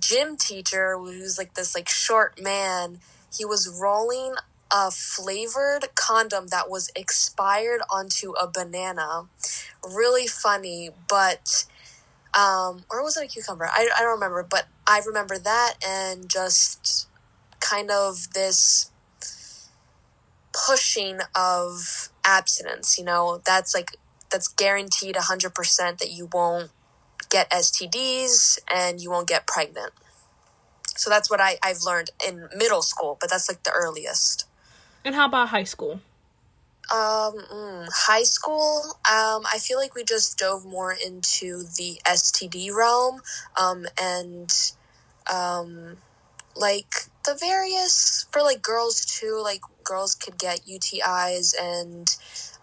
gym 0.00 0.36
teacher, 0.36 0.96
who's 0.98 1.38
like 1.38 1.54
this 1.54 1.74
like 1.74 1.88
short 1.88 2.40
man 2.42 3.00
he 3.36 3.44
was 3.44 3.68
rolling 3.68 4.34
a 4.70 4.90
flavored 4.90 5.94
condom 5.94 6.48
that 6.48 6.68
was 6.68 6.90
expired 6.96 7.80
onto 7.90 8.32
a 8.32 8.48
banana. 8.50 9.26
Really 9.84 10.26
funny, 10.26 10.90
but 11.08 11.66
um, 12.36 12.84
or 12.90 13.02
was 13.02 13.16
it 13.16 13.24
a 13.24 13.28
cucumber? 13.28 13.64
I, 13.64 13.88
I 13.96 14.02
don't 14.02 14.12
remember, 14.12 14.46
but 14.48 14.66
I 14.86 15.00
remember 15.06 15.38
that 15.38 15.74
and 15.86 16.28
just 16.28 17.08
kind 17.60 17.90
of 17.90 18.32
this 18.34 18.90
pushing 20.52 21.20
of 21.34 22.10
abstinence. 22.24 22.98
You 22.98 23.04
know, 23.04 23.40
that's 23.46 23.74
like 23.74 23.96
that's 24.30 24.48
guaranteed 24.48 25.14
100% 25.14 25.98
that 25.98 26.10
you 26.10 26.28
won't 26.32 26.70
get 27.30 27.50
STDs 27.50 28.58
and 28.72 29.00
you 29.00 29.10
won't 29.10 29.28
get 29.28 29.46
pregnant. 29.46 29.92
So 30.96 31.10
that's 31.10 31.30
what 31.30 31.40
I, 31.40 31.56
I've 31.62 31.82
learned 31.86 32.10
in 32.26 32.48
middle 32.56 32.82
school, 32.82 33.16
but 33.20 33.30
that's 33.30 33.48
like 33.48 33.62
the 33.62 33.70
earliest. 33.70 34.46
And 35.04 35.14
how 35.14 35.26
about 35.26 35.48
high 35.48 35.64
school? 35.64 36.00
Um, 36.88 37.34
mm, 37.52 37.88
high 37.92 38.22
school, 38.22 38.80
um, 39.10 39.44
I 39.52 39.58
feel 39.60 39.76
like 39.76 39.96
we 39.96 40.04
just 40.04 40.38
dove 40.38 40.64
more 40.64 40.92
into 40.92 41.64
the 41.76 42.00
STD 42.06 42.72
realm, 42.72 43.20
um, 43.56 43.86
and, 44.00 44.52
um, 45.32 45.96
like 46.54 46.94
the 47.24 47.36
various, 47.40 48.26
for 48.30 48.40
like 48.40 48.62
girls 48.62 49.04
too, 49.04 49.40
like 49.42 49.62
girls 49.82 50.14
could 50.14 50.38
get 50.38 50.60
UTIs 50.66 51.54
and, 51.60 52.16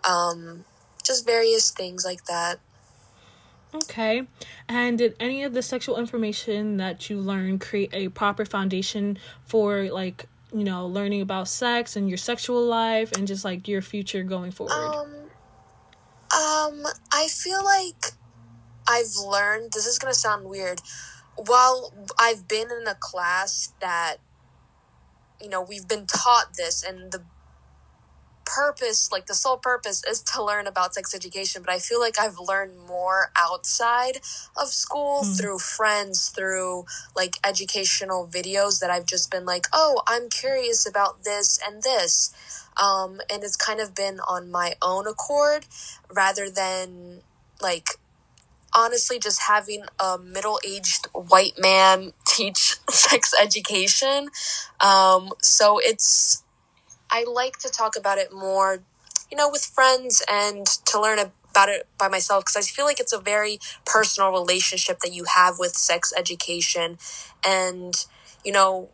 um, 0.05 0.63
just 1.03 1.25
various 1.25 1.71
things 1.71 2.05
like 2.05 2.23
that. 2.25 2.59
Okay. 3.75 4.23
And 4.69 4.97
did 4.99 5.15
any 5.19 5.43
of 5.43 5.53
the 5.53 5.61
sexual 5.61 5.97
information 5.97 6.77
that 6.77 7.09
you 7.09 7.19
learned 7.19 7.59
create 7.59 7.89
a 7.91 8.07
proper 8.09 8.45
foundation 8.45 9.17
for 9.43 9.89
like, 9.89 10.27
you 10.53 10.63
know, 10.63 10.86
learning 10.86 11.22
about 11.22 11.48
sex 11.48 11.95
and 11.95 12.07
your 12.07 12.17
sexual 12.17 12.63
life 12.63 13.12
and 13.13 13.27
just 13.27 13.43
like 13.43 13.67
your 13.67 13.81
future 13.81 14.24
going 14.24 14.51
forward? 14.51 14.74
Um 14.74 15.13
um 16.31 16.86
I 17.12 17.27
feel 17.27 17.63
like 17.63 18.13
I've 18.88 19.15
learned 19.25 19.72
this 19.74 19.86
is 19.86 19.98
going 19.98 20.13
to 20.13 20.19
sound 20.19 20.45
weird. 20.45 20.81
while 21.36 21.91
I've 22.19 22.48
been 22.48 22.67
in 22.72 22.88
a 22.88 22.95
class 22.95 23.74
that, 23.81 24.17
you 25.41 25.50
know, 25.50 25.62
we've 25.62 25.88
been 25.88 26.05
taught 26.05 26.55
this 26.57 26.83
and 26.83 27.12
the 27.12 27.24
purpose, 28.45 29.12
like 29.12 29.25
the 29.25 29.33
sole 29.33 29.57
purpose 29.57 30.03
is 30.09 30.21
to 30.21 30.43
learn 30.43 30.67
about 30.67 30.93
sex 30.93 31.13
education, 31.13 31.62
but 31.65 31.73
I 31.73 31.79
feel 31.79 32.00
like 32.00 32.19
I've 32.19 32.39
learned 32.39 32.77
more 32.88 33.31
outside 33.35 34.17
of 34.55 34.69
school 34.69 35.21
mm. 35.23 35.38
through 35.38 35.59
friends, 35.59 36.29
through 36.29 36.85
like 37.15 37.38
educational 37.43 38.27
videos 38.27 38.79
that 38.79 38.89
I've 38.89 39.05
just 39.05 39.31
been 39.31 39.45
like, 39.45 39.67
oh, 39.73 40.01
I'm 40.07 40.29
curious 40.29 40.88
about 40.88 41.23
this 41.23 41.59
and 41.65 41.81
this. 41.83 42.33
Um, 42.81 43.21
and 43.31 43.43
it's 43.43 43.55
kind 43.55 43.79
of 43.79 43.93
been 43.93 44.19
on 44.19 44.50
my 44.50 44.73
own 44.81 45.07
accord 45.07 45.65
rather 46.12 46.50
than 46.50 47.21
like 47.62 47.89
honestly 48.75 49.19
just 49.19 49.43
having 49.43 49.83
a 50.00 50.17
middle-aged 50.17 51.07
white 51.13 51.53
man 51.59 52.12
teach 52.25 52.77
sex 52.89 53.33
education 53.41 54.29
um, 54.81 55.29
so 55.41 55.79
it's 55.79 56.42
i 57.13 57.24
like 57.24 57.58
to 57.58 57.70
talk 57.70 57.96
about 57.96 58.17
it 58.17 58.34
more 58.34 58.79
you 59.32 59.38
know 59.38 59.50
with 59.50 59.63
friends 59.63 60.22
and 60.29 60.65
to 60.86 61.00
learn 61.00 61.20
about 61.20 61.70
it 61.70 61.88
by 61.98 62.10
myself 62.10 62.43
because 62.43 62.58
i 62.58 62.62
feel 62.62 62.86
like 62.86 63.00
it's 63.00 63.13
a 63.13 63.20
very 63.20 63.60
personal 63.86 64.32
relationship 64.32 65.00
that 65.00 65.13
you 65.13 65.24
have 65.24 65.60
with 65.60 65.74
sex 65.74 66.12
education 66.17 66.98
and 67.48 68.05
you 68.43 68.51
know 68.51 68.89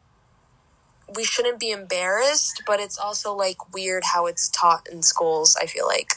we 1.16 1.24
shouldn't 1.24 1.60
be 1.60 1.72
embarrassed 1.72 2.62
but 2.68 2.80
it's 2.80 3.00
also 3.00 3.34
like 3.34 3.74
weird 3.74 4.04
how 4.14 4.28
it's 4.28 4.50
taught 4.50 4.88
in 4.92 5.02
schools 5.02 5.58
i 5.60 5.66
feel 5.66 5.88
like 5.88 6.14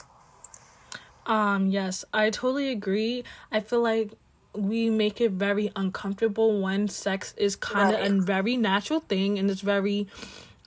um, 1.27 1.69
yes, 1.69 2.05
I 2.13 2.31
totally 2.31 2.71
agree. 2.71 3.25
I 3.51 3.61
feel 3.61 3.81
like 3.81 4.11
we 4.55 4.91
make 4.91 5.21
it 5.21 5.33
very 5.33 5.71
uncomfortable 5.77 6.61
when 6.61 6.89
sex 6.89 7.33
is 7.37 7.57
kind 7.57 7.95
of 7.95 8.01
right. 8.01 8.11
a 8.11 8.21
very 8.21 8.57
natural 8.57 9.01
thing 9.01 9.39
and 9.39 9.51
it's 9.51 9.63
very 9.63 10.09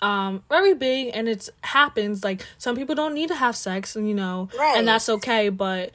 um 0.05 0.43
very 0.49 0.73
big 0.75 1.09
and 1.13 1.27
it's 1.27 1.49
happens 1.61 2.23
like 2.23 2.45
some 2.57 2.75
people 2.75 2.93
don't 2.93 3.13
need 3.13 3.27
to 3.27 3.35
have 3.35 3.55
sex 3.55 3.95
and 3.95 4.07
you 4.07 4.13
know 4.13 4.49
right. 4.57 4.77
and 4.77 4.87
that's 4.87 5.09
okay 5.09 5.49
but 5.49 5.91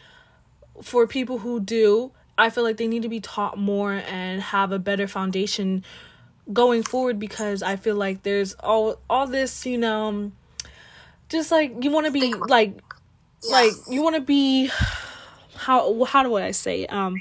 for 0.83 1.07
people 1.07 1.38
who 1.38 1.61
do 1.61 2.11
i 2.37 2.50
feel 2.50 2.64
like 2.64 2.76
they 2.76 2.88
need 2.88 3.02
to 3.02 3.09
be 3.09 3.21
taught 3.21 3.57
more 3.57 3.93
and 3.93 4.40
have 4.40 4.73
a 4.73 4.79
better 4.79 5.07
foundation 5.07 5.85
going 6.52 6.83
forward 6.83 7.19
because 7.21 7.62
i 7.62 7.76
feel 7.76 7.95
like 7.95 8.23
there's 8.25 8.55
all 8.55 8.99
all 9.09 9.26
this 9.26 9.64
you 9.64 9.79
know 9.79 10.33
just 11.29 11.52
like 11.52 11.73
you 11.85 11.90
want 11.90 12.07
to 12.07 12.12
be 12.12 12.35
like 12.35 12.75
like 13.49 13.73
you 13.88 14.02
want 14.02 14.17
to 14.17 14.23
be 14.23 14.71
how 15.61 16.05
how 16.05 16.23
do 16.23 16.37
I 16.37 16.50
say 16.50 16.87
um 16.87 17.17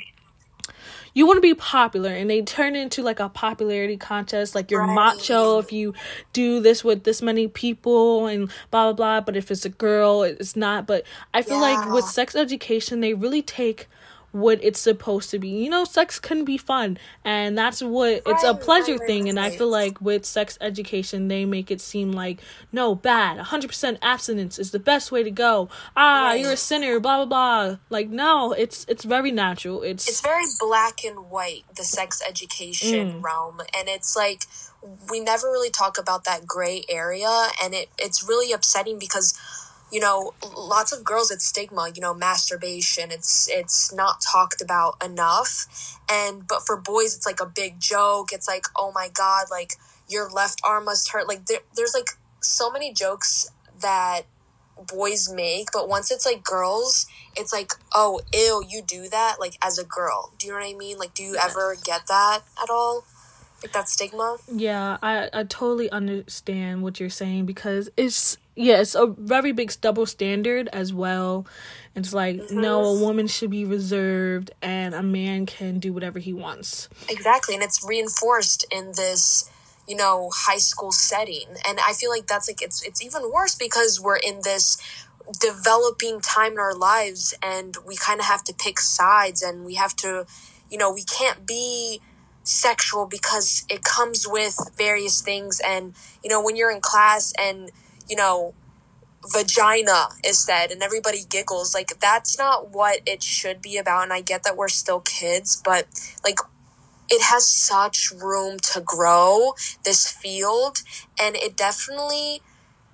you 1.13 1.25
want 1.25 1.37
to 1.37 1.41
be 1.41 1.53
popular 1.53 2.09
and 2.09 2.29
they 2.29 2.41
turn 2.41 2.75
into 2.75 3.01
like 3.01 3.19
a 3.19 3.29
popularity 3.29 3.97
contest 3.97 4.55
like 4.55 4.71
you're 4.71 4.85
right. 4.85 4.93
macho 4.93 5.59
if 5.59 5.71
you 5.71 5.93
do 6.33 6.59
this 6.59 6.83
with 6.83 7.03
this 7.03 7.21
many 7.21 7.47
people 7.47 8.27
and 8.27 8.49
blah 8.71 8.91
blah 8.91 8.93
blah 8.93 9.21
but 9.21 9.35
if 9.35 9.51
it's 9.51 9.65
a 9.65 9.69
girl 9.69 10.23
it's 10.23 10.55
not 10.55 10.85
but 10.85 11.03
i 11.33 11.41
feel 11.41 11.59
yeah. 11.59 11.75
like 11.75 11.93
with 11.93 12.05
sex 12.05 12.35
education 12.35 12.99
they 12.99 13.13
really 13.13 13.41
take 13.41 13.87
what 14.31 14.63
it's 14.63 14.79
supposed 14.79 15.29
to 15.31 15.39
be. 15.39 15.49
You 15.49 15.69
know, 15.69 15.85
sex 15.85 16.19
can 16.19 16.45
be 16.45 16.57
fun, 16.57 16.97
and 17.23 17.57
that's 17.57 17.81
what 17.81 18.21
it's 18.25 18.43
a 18.43 18.53
pleasure 18.53 18.97
thing. 18.97 19.29
And 19.29 19.39
I 19.39 19.49
feel 19.49 19.69
like 19.69 19.99
with 20.01 20.25
sex 20.25 20.57
education, 20.61 21.27
they 21.27 21.45
make 21.45 21.71
it 21.71 21.81
seem 21.81 22.11
like 22.11 22.41
no, 22.71 22.95
bad, 22.95 23.39
hundred 23.39 23.67
percent 23.67 23.97
abstinence 24.01 24.59
is 24.59 24.71
the 24.71 24.79
best 24.79 25.11
way 25.11 25.23
to 25.23 25.31
go. 25.31 25.69
Ah, 25.95 26.27
right. 26.27 26.39
you're 26.39 26.53
a 26.53 26.57
sinner, 26.57 26.99
blah 26.99 27.25
blah 27.25 27.25
blah. 27.25 27.77
Like 27.89 28.09
no, 28.09 28.53
it's 28.53 28.85
it's 28.87 29.03
very 29.03 29.31
natural. 29.31 29.81
It's 29.83 30.07
it's 30.07 30.21
very 30.21 30.45
black 30.59 31.03
and 31.03 31.29
white 31.29 31.63
the 31.75 31.83
sex 31.83 32.21
education 32.27 33.13
mm. 33.13 33.23
realm, 33.23 33.59
and 33.77 33.87
it's 33.87 34.15
like 34.15 34.43
we 35.11 35.19
never 35.19 35.47
really 35.47 35.69
talk 35.69 35.97
about 35.97 36.23
that 36.25 36.45
gray 36.45 36.83
area, 36.89 37.47
and 37.63 37.73
it 37.73 37.89
it's 37.97 38.27
really 38.27 38.51
upsetting 38.53 38.99
because 38.99 39.37
you 39.91 39.99
know 39.99 40.33
lots 40.55 40.91
of 40.91 41.03
girls 41.03 41.31
it's 41.31 41.45
stigma 41.45 41.89
you 41.95 42.01
know 42.01 42.13
masturbation 42.13 43.11
it's 43.11 43.47
it's 43.49 43.93
not 43.93 44.21
talked 44.21 44.61
about 44.61 44.95
enough. 45.03 45.97
And 46.11 46.47
but 46.47 46.65
for 46.65 46.77
boys 46.77 47.15
it's 47.15 47.25
like 47.25 47.39
a 47.39 47.45
big 47.45 47.79
joke. 47.79 48.31
It's 48.31 48.47
like 48.47 48.65
oh 48.75 48.91
my 48.93 49.09
god 49.13 49.47
like 49.51 49.73
your 50.07 50.29
left 50.29 50.61
arm 50.63 50.85
must 50.85 51.11
hurt. 51.11 51.27
Like 51.27 51.45
there, 51.45 51.59
there's 51.75 51.93
like 51.93 52.09
so 52.41 52.71
many 52.71 52.93
jokes 52.93 53.49
that 53.81 54.21
boys 54.91 55.31
make 55.31 55.67
but 55.73 55.89
once 55.89 56.09
it's 56.09 56.25
like 56.25 56.41
girls 56.41 57.05
it's 57.35 57.51
like 57.51 57.73
oh 57.93 58.21
ew 58.33 58.63
you 58.69 58.81
do 58.81 59.09
that 59.09 59.37
like 59.39 59.57
as 59.61 59.77
a 59.77 59.83
girl. 59.83 60.31
Do 60.37 60.47
you 60.47 60.53
know 60.53 60.59
what 60.59 60.73
i 60.73 60.73
mean? 60.73 60.97
Like 60.97 61.13
do 61.13 61.23
you 61.23 61.33
yes. 61.33 61.51
ever 61.51 61.75
get 61.83 62.07
that 62.07 62.41
at 62.61 62.69
all? 62.69 63.03
Like 63.61 63.73
that 63.73 63.89
stigma? 63.89 64.37
Yeah 64.51 64.97
i 65.01 65.29
i 65.33 65.43
totally 65.43 65.91
understand 65.91 66.81
what 66.81 66.99
you're 66.99 67.09
saying 67.09 67.45
because 67.45 67.89
it's 67.97 68.37
yeah, 68.59 68.81
it's 68.81 68.93
a 68.93 69.07
very 69.07 69.53
big 69.53 69.71
double 69.79 70.05
standard 70.05 70.67
as 70.73 70.93
well. 70.93 71.47
It's 71.95 72.13
like 72.13 72.35
mm-hmm. 72.35 72.59
no, 72.59 72.83
a 72.83 72.99
woman 72.99 73.27
should 73.27 73.51
be 73.51 73.63
reserved, 73.63 74.51
and 74.61 74.93
a 74.93 75.01
man 75.01 75.45
can 75.45 75.79
do 75.79 75.93
whatever 75.93 76.19
he 76.19 76.33
wants. 76.33 76.89
Exactly, 77.07 77.55
and 77.55 77.63
it's 77.63 77.85
reinforced 77.87 78.65
in 78.69 78.91
this, 78.97 79.49
you 79.87 79.95
know, 79.95 80.29
high 80.35 80.57
school 80.57 80.91
setting, 80.91 81.47
and 81.65 81.79
I 81.79 81.93
feel 81.93 82.09
like 82.09 82.27
that's 82.27 82.49
like 82.49 82.61
it's 82.61 82.83
it's 82.83 83.01
even 83.01 83.31
worse 83.31 83.55
because 83.55 84.01
we're 84.01 84.17
in 84.17 84.41
this 84.43 84.77
developing 85.39 86.19
time 86.19 86.53
in 86.53 86.59
our 86.59 86.75
lives, 86.75 87.33
and 87.41 87.77
we 87.87 87.95
kind 87.95 88.19
of 88.19 88.25
have 88.25 88.43
to 88.43 88.53
pick 88.53 88.81
sides, 88.81 89.41
and 89.41 89.63
we 89.63 89.75
have 89.75 89.95
to, 89.97 90.25
you 90.69 90.77
know, 90.77 90.91
we 90.91 91.03
can't 91.03 91.47
be 91.47 92.01
sexual 92.43 93.05
because 93.05 93.63
it 93.69 93.83
comes 93.83 94.27
with 94.27 94.57
various 94.77 95.21
things, 95.21 95.61
and 95.65 95.93
you 96.21 96.29
know, 96.29 96.43
when 96.43 96.57
you're 96.57 96.71
in 96.71 96.81
class 96.81 97.33
and 97.39 97.71
you 98.09 98.15
know, 98.15 98.53
vagina 99.31 100.09
is 100.23 100.39
said 100.39 100.71
and 100.71 100.81
everybody 100.81 101.23
giggles. 101.29 101.73
Like, 101.73 101.99
that's 101.99 102.37
not 102.37 102.71
what 102.71 102.99
it 103.05 103.21
should 103.23 103.61
be 103.61 103.77
about. 103.77 104.03
And 104.03 104.13
I 104.13 104.21
get 104.21 104.43
that 104.43 104.57
we're 104.57 104.69
still 104.69 105.01
kids, 105.01 105.61
but 105.63 105.87
like, 106.23 106.39
it 107.09 107.23
has 107.23 107.49
such 107.49 108.11
room 108.11 108.57
to 108.73 108.81
grow 108.81 109.53
this 109.83 110.09
field. 110.09 110.79
And 111.19 111.35
it 111.35 111.57
definitely 111.57 112.41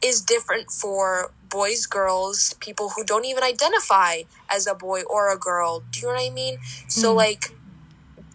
is 0.04 0.22
different 0.22 0.72
for 0.72 1.32
boys, 1.50 1.86
girls, 1.86 2.54
people 2.60 2.90
who 2.90 3.04
don't 3.04 3.26
even 3.26 3.44
identify 3.44 4.22
as 4.50 4.68
a 4.68 4.76
boy 4.76 5.02
or 5.04 5.32
a 5.32 5.38
girl. 5.38 5.84
Do 5.92 6.02
you 6.02 6.08
know 6.08 6.14
what 6.14 6.32
I 6.32 6.34
mean? 6.34 6.58
Mm. 6.58 6.92
So, 6.92 7.12
hmm. 7.12 7.18
like, 7.18 7.56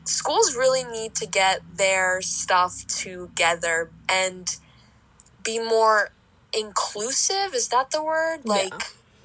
schools 0.04 0.54
really 0.56 0.84
need 0.84 1.14
to 1.16 1.26
get 1.26 1.60
their 1.76 2.20
stuff 2.22 2.86
together 2.86 3.90
and 4.08 4.56
be 5.42 5.58
more 5.58 6.10
inclusive 6.56 7.54
is 7.54 7.68
that 7.68 7.90
the 7.90 8.02
word? 8.02 8.40
Like 8.44 8.70
yeah. 8.70 8.78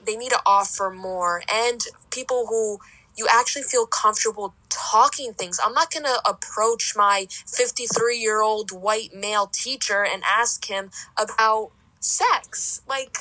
they 0.05 0.15
need 0.15 0.31
to 0.31 0.39
offer 0.45 0.89
more. 0.89 1.43
And 1.51 1.81
people 2.11 2.47
who 2.47 2.79
you 3.17 3.27
actually 3.31 3.63
feel 3.63 3.85
comfortable 3.85 4.53
talking 4.69 5.33
things. 5.33 5.59
I'm 5.63 5.73
not 5.73 5.91
going 5.91 6.03
to 6.03 6.21
approach 6.27 6.93
my 6.97 7.27
53 7.47 8.17
year 8.17 8.41
old 8.41 8.71
white 8.71 9.13
male 9.13 9.47
teacher 9.47 10.03
and 10.03 10.21
ask 10.27 10.65
him 10.65 10.91
about 11.17 11.71
sex. 11.99 12.81
Like 12.87 13.17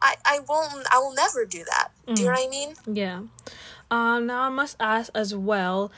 i 0.00 0.16
i 0.24 0.40
won't 0.48 0.86
i 0.92 0.98
will 0.98 1.14
never 1.14 1.44
do 1.44 1.64
that. 1.64 1.90
Mm. 2.06 2.16
do 2.16 2.22
you 2.22 2.28
know 2.28 2.34
what 2.34 2.46
i 2.46 2.50
mean? 2.50 2.74
Yeah. 2.92 3.22
Um 3.90 4.26
now 4.26 4.42
i 4.42 4.48
must 4.48 4.76
ask 4.80 5.10
as 5.14 5.34
well 5.34 5.92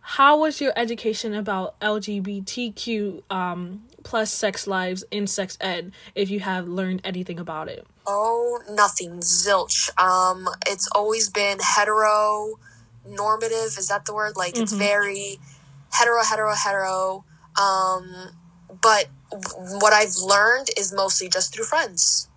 how 0.00 0.40
was 0.40 0.60
your 0.60 0.72
education 0.76 1.34
about 1.34 1.78
lgbtq 1.80 3.22
um 3.30 3.82
plus 4.02 4.32
sex 4.32 4.66
lives 4.66 5.04
in 5.10 5.26
sex 5.26 5.56
ed 5.60 5.92
if 6.14 6.30
you 6.30 6.40
have 6.40 6.68
learned 6.68 7.00
anything 7.04 7.38
about 7.38 7.68
it? 7.68 7.86
Oh, 8.06 8.60
nothing. 8.70 9.20
Zilch. 9.20 9.90
Um, 10.00 10.48
it's 10.66 10.88
always 10.94 11.28
been 11.28 11.58
hetero 11.60 12.58
normative. 13.06 13.78
Is 13.78 13.88
that 13.88 14.04
the 14.04 14.14
word? 14.14 14.36
Like 14.36 14.54
mm-hmm. 14.54 14.62
it's 14.62 14.72
very 14.72 15.38
hetero, 15.92 16.22
hetero, 16.22 16.54
hetero. 16.54 17.24
Um, 17.60 18.30
but 18.82 19.06
what 19.80 19.92
I've 19.92 20.16
learned 20.16 20.68
is 20.76 20.92
mostly 20.92 21.28
just 21.28 21.54
through 21.54 21.64
friends. 21.64 22.28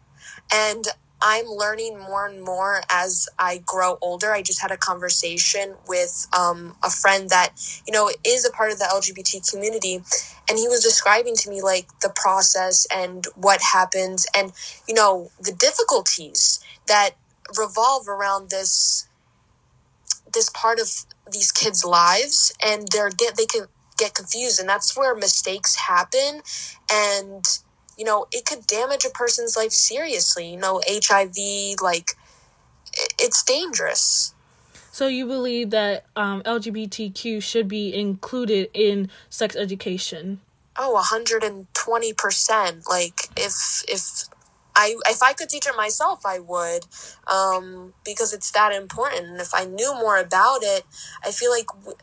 And 0.54 0.86
I'm 1.24 1.46
learning 1.46 1.98
more 1.98 2.28
and 2.28 2.44
more 2.44 2.82
as 2.92 3.30
I 3.40 3.64
grow 3.66 3.98
older. 4.02 4.34
I 4.34 4.42
just 4.42 4.62
had 4.62 4.72
a 4.72 4.78
conversation 4.78 5.76
with 5.88 6.28
um, 6.38 6.76
a 6.84 6.90
friend 6.90 7.30
that, 7.30 7.54
you 7.88 7.94
know, 7.94 8.12
is 8.26 8.46
a 8.46 8.52
part 8.52 8.72
of 8.74 8.80
the 8.80 8.86
LGBT 8.86 9.50
community. 9.50 10.04
And 10.50 10.60
he 10.60 10.68
was 10.68 10.84
describing 10.84 11.36
to 11.38 11.50
me 11.50 11.62
like 11.62 11.88
the 12.02 12.12
process 12.14 12.86
and 12.94 13.26
what 13.36 13.62
happens 13.62 14.28
and, 14.36 14.52
you 14.86 14.94
know, 14.94 15.32
the 15.40 15.54
difficulties 15.54 16.60
that 16.88 17.12
revolve 17.58 18.10
around 18.10 18.50
this 18.50 19.08
this 20.34 20.50
part 20.50 20.80
of 20.80 20.90
these 21.32 21.52
kids' 21.52 21.86
lives 21.86 22.52
and 22.66 22.88
they're 22.92 23.10
get 23.10 23.38
they 23.38 23.46
can 23.46 23.68
get 23.98 24.16
confused 24.16 24.60
and 24.60 24.68
that's 24.68 24.98
where 24.98 25.14
mistakes 25.14 25.76
happen 25.76 26.42
and 26.92 27.60
you 27.98 28.06
know, 28.06 28.28
it 28.32 28.46
could 28.46 28.66
damage 28.68 29.06
a 29.06 29.10
person's 29.10 29.56
life 29.58 29.72
seriously. 29.72 30.52
You 30.52 30.58
know, 30.58 30.82
HIV, 30.88 31.82
like, 31.82 32.12
it's 33.20 33.44
dangerous. 33.44 34.34
So 34.92 35.08
you 35.08 35.26
believe 35.26 35.72
that 35.72 36.06
um, 36.16 36.44
LGBTQ 36.44 37.42
should 37.42 37.68
be 37.68 37.94
included 37.94 38.70
in 38.74 39.10
sex 39.30 39.56
education? 39.56 40.42
Oh, 40.78 41.02
120%. 41.04 42.88
Like 42.90 43.30
if 43.36 43.84
if 43.88 44.26
I 44.76 44.96
if 45.08 45.24
I 45.24 45.34
could 45.34 45.50
teach 45.50 45.68
it 45.68 45.76
myself, 45.76 46.26
I 46.26 46.40
would, 46.40 46.86
um, 47.28 47.94
because 48.06 48.34
it's 48.34 48.52
that 48.52 48.72
important. 48.72 49.26
And 49.28 49.42
if 49.42 49.54
I 49.54 49.66
knew 49.66 49.94
more 49.96 50.18
about 50.18 50.60
it, 50.62 50.84
I 51.24 51.32
feel 51.32 51.52
like 51.52 51.68
w- 51.68 51.98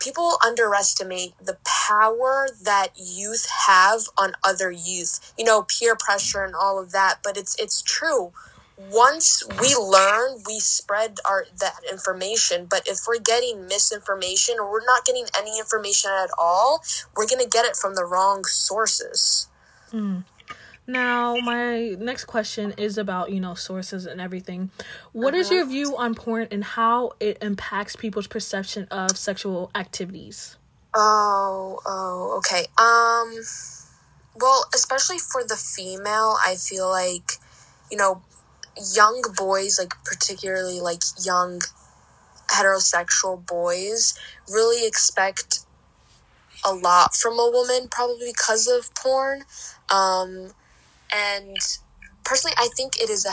people 0.00 0.38
underestimate 0.44 1.32
the 1.42 1.58
power 1.64 2.48
that 2.62 2.88
youth 2.96 3.46
have 3.66 4.02
on 4.16 4.32
other 4.44 4.70
youth. 4.70 5.32
You 5.38 5.44
know, 5.44 5.62
peer 5.62 5.96
pressure 5.96 6.44
and 6.44 6.54
all 6.54 6.80
of 6.80 6.92
that. 6.92 7.18
But 7.22 7.36
it's 7.36 7.54
it's 7.58 7.82
true. 7.82 8.32
Once 8.76 9.42
we 9.60 9.74
learn, 9.74 10.38
we 10.46 10.60
spread 10.60 11.18
our 11.28 11.46
that 11.58 11.80
information. 11.90 12.66
But 12.66 12.86
if 12.86 13.00
we're 13.08 13.18
getting 13.18 13.66
misinformation 13.66 14.56
or 14.58 14.70
we're 14.70 14.86
not 14.86 15.04
getting 15.04 15.26
any 15.36 15.58
information 15.58 16.10
at 16.12 16.30
all, 16.38 16.82
we're 17.16 17.26
gonna 17.26 17.46
get 17.46 17.64
it 17.64 17.76
from 17.76 17.94
the 17.94 18.04
wrong 18.04 18.44
sources. 18.44 19.48
Mm. 19.92 20.24
Now, 20.88 21.36
my 21.36 21.96
next 21.98 22.24
question 22.24 22.72
is 22.78 22.96
about, 22.96 23.30
you 23.30 23.40
know, 23.40 23.52
sources 23.52 24.06
and 24.06 24.22
everything. 24.22 24.70
What 25.12 25.34
uh-huh. 25.34 25.40
is 25.40 25.50
your 25.50 25.66
view 25.66 25.98
on 25.98 26.14
porn 26.14 26.48
and 26.50 26.64
how 26.64 27.12
it 27.20 27.36
impacts 27.42 27.94
people's 27.94 28.26
perception 28.26 28.88
of 28.90 29.18
sexual 29.18 29.70
activities? 29.74 30.56
Oh, 30.94 31.78
oh, 31.84 32.38
okay. 32.38 32.64
Um 32.78 33.38
well, 34.40 34.64
especially 34.74 35.18
for 35.18 35.44
the 35.44 35.56
female, 35.56 36.38
I 36.42 36.54
feel 36.54 36.88
like, 36.88 37.32
you 37.90 37.98
know, 37.98 38.22
young 38.94 39.22
boys, 39.36 39.78
like 39.78 39.92
particularly 40.04 40.80
like 40.80 41.02
young 41.22 41.60
heterosexual 42.50 43.46
boys, 43.46 44.18
really 44.50 44.86
expect 44.86 45.66
a 46.64 46.72
lot 46.72 47.14
from 47.14 47.34
a 47.34 47.50
woman 47.52 47.88
probably 47.90 48.32
because 48.32 48.66
of 48.66 48.94
porn. 48.94 49.42
Um 49.90 50.52
and 51.12 51.56
personally, 52.24 52.54
I 52.58 52.68
think 52.76 52.96
it 53.00 53.10
is 53.10 53.24
a 53.26 53.32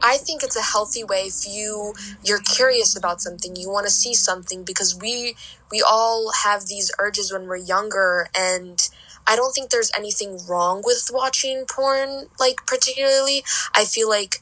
I 0.00 0.16
think 0.16 0.42
it's 0.42 0.56
a 0.56 0.62
healthy 0.62 1.02
way 1.02 1.22
if 1.26 1.46
you 1.46 1.94
you're 2.24 2.40
curious 2.40 2.96
about 2.96 3.20
something, 3.20 3.56
you 3.56 3.68
want 3.70 3.86
to 3.86 3.92
see 3.92 4.14
something 4.14 4.64
because 4.64 4.96
we 4.96 5.34
we 5.70 5.82
all 5.82 6.30
have 6.44 6.66
these 6.66 6.90
urges 6.98 7.32
when 7.32 7.46
we're 7.46 7.56
younger 7.56 8.28
and 8.38 8.88
I 9.26 9.36
don't 9.36 9.52
think 9.52 9.70
there's 9.70 9.90
anything 9.96 10.38
wrong 10.48 10.82
with 10.84 11.10
watching 11.12 11.64
porn 11.70 12.26
like 12.38 12.58
particularly. 12.66 13.42
I 13.74 13.84
feel 13.84 14.08
like 14.08 14.36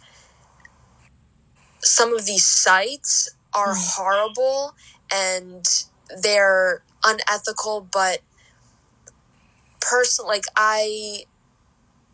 some 1.82 2.14
of 2.14 2.26
these 2.26 2.44
sites 2.44 3.30
are 3.54 3.74
horrible 3.74 4.74
and 5.12 5.64
they're 6.22 6.82
unethical 7.04 7.88
but 7.92 8.20
person 9.80 10.26
like 10.26 10.44
I 10.56 11.24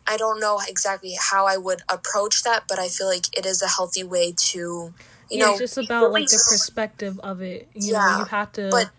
I 0.07 0.17
don't 0.17 0.39
know 0.39 0.59
exactly 0.67 1.15
how 1.19 1.45
I 1.45 1.57
would 1.57 1.81
approach 1.89 2.43
that, 2.43 2.65
but 2.67 2.79
I 2.79 2.87
feel 2.89 3.07
like 3.07 3.37
it 3.37 3.45
is 3.45 3.61
a 3.61 3.67
healthy 3.67 4.03
way 4.03 4.33
to, 4.35 4.59
you 4.59 4.93
yeah, 5.29 5.45
know, 5.45 5.51
it's 5.51 5.59
just 5.59 5.77
about 5.77 6.11
like 6.11 6.27
the 6.27 6.43
perspective 6.49 7.19
of 7.19 7.41
it. 7.41 7.67
You 7.73 7.93
yeah, 7.93 7.99
know, 7.99 8.19
you 8.19 8.25
have 8.25 8.51
to, 8.53 8.69
but 8.69 8.89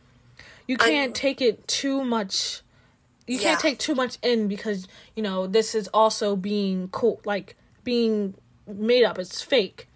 you 0.67 0.77
can't 0.77 1.11
I'm, 1.11 1.13
take 1.13 1.41
it 1.41 1.67
too 1.69 2.05
much. 2.05 2.63
You 3.27 3.37
yeah. 3.37 3.43
can't 3.43 3.61
take 3.61 3.79
too 3.79 3.95
much 3.95 4.19
in 4.23 4.49
because 4.49 4.89
you 5.15 5.23
know 5.23 5.47
this 5.47 5.75
is 5.75 5.89
also 5.89 6.37
being 6.37 6.89
cool, 6.89 7.21
like 7.25 7.57
being 7.85 8.35
made 8.67 9.05
up. 9.05 9.19
It's 9.19 9.43
fake. 9.43 9.89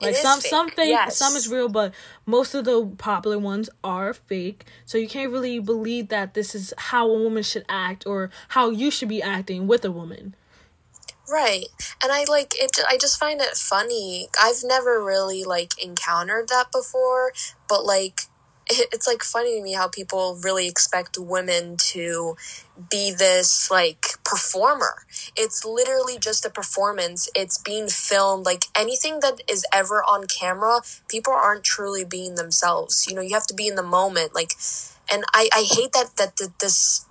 Like 0.00 0.16
some 0.16 0.40
fake. 0.40 0.50
some 0.50 0.70
fake, 0.70 0.88
yes. 0.88 1.16
some 1.16 1.36
is 1.36 1.48
real, 1.48 1.68
but 1.68 1.94
most 2.26 2.54
of 2.54 2.64
the 2.64 2.86
popular 2.98 3.38
ones 3.38 3.70
are 3.84 4.12
fake. 4.12 4.64
So 4.84 4.98
you 4.98 5.06
can't 5.06 5.30
really 5.30 5.60
believe 5.60 6.08
that 6.08 6.34
this 6.34 6.56
is 6.56 6.74
how 6.76 7.08
a 7.08 7.18
woman 7.18 7.44
should 7.44 7.64
act 7.68 8.04
or 8.04 8.30
how 8.48 8.70
you 8.70 8.90
should 8.90 9.08
be 9.08 9.22
acting 9.22 9.68
with 9.68 9.84
a 9.84 9.92
woman. 9.92 10.34
Right. 11.32 11.66
And 12.02 12.12
I 12.12 12.24
like 12.28 12.52
it 12.60 12.72
I 12.86 12.98
just 12.98 13.18
find 13.18 13.40
it 13.40 13.56
funny. 13.56 14.28
I've 14.38 14.62
never 14.64 15.02
really 15.02 15.44
like 15.44 15.82
encountered 15.82 16.48
that 16.48 16.70
before, 16.70 17.32
but 17.68 17.86
like 17.86 18.22
it, 18.68 18.88
it's 18.92 19.06
like 19.06 19.22
funny 19.22 19.56
to 19.56 19.62
me 19.62 19.72
how 19.72 19.88
people 19.88 20.38
really 20.44 20.68
expect 20.68 21.16
women 21.18 21.76
to 21.92 22.36
be 22.90 23.12
this 23.16 23.70
like 23.70 24.08
performer. 24.24 25.06
It's 25.34 25.64
literally 25.64 26.18
just 26.18 26.44
a 26.44 26.50
performance. 26.50 27.30
It's 27.34 27.56
being 27.56 27.88
filmed 27.88 28.44
like 28.44 28.64
anything 28.76 29.20
that 29.20 29.40
is 29.48 29.64
ever 29.72 30.02
on 30.02 30.26
camera, 30.26 30.82
people 31.08 31.32
aren't 31.32 31.64
truly 31.64 32.04
being 32.04 32.34
themselves. 32.34 33.06
You 33.08 33.16
know, 33.16 33.22
you 33.22 33.34
have 33.34 33.46
to 33.46 33.54
be 33.54 33.68
in 33.68 33.76
the 33.76 33.82
moment 33.82 34.34
like 34.34 34.52
and 35.10 35.24
I 35.32 35.48
I 35.52 35.62
hate 35.68 35.92
that 35.92 36.16
that, 36.16 36.36
that 36.36 36.58
this 36.60 37.06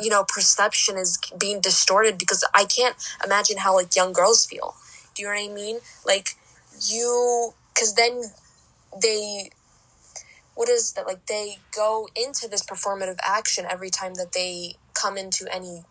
you 0.00 0.10
know 0.10 0.24
perception 0.24 0.96
is 0.96 1.18
being 1.38 1.60
distorted 1.60 2.18
because 2.18 2.44
i 2.54 2.64
can't 2.64 2.96
imagine 3.24 3.58
how 3.58 3.74
like 3.74 3.94
young 3.94 4.12
girls 4.12 4.46
feel. 4.46 4.74
Do 5.14 5.22
you 5.22 5.28
know 5.28 5.34
what 5.34 5.50
i 5.50 5.54
mean? 5.54 5.78
Like 6.04 6.30
you 6.88 7.54
because 7.72 7.94
then 7.94 8.22
they 9.00 9.50
what 10.54 10.68
is 10.68 10.92
that 10.92 11.06
like 11.06 11.26
they 11.26 11.58
go 11.74 12.08
into 12.14 12.48
this 12.48 12.62
performative 12.62 13.18
action 13.24 13.66
every 13.68 13.90
time 13.90 14.14
that 14.14 14.32
they 14.32 14.76
come 14.94 15.16
into 15.16 15.46
any 15.52 15.84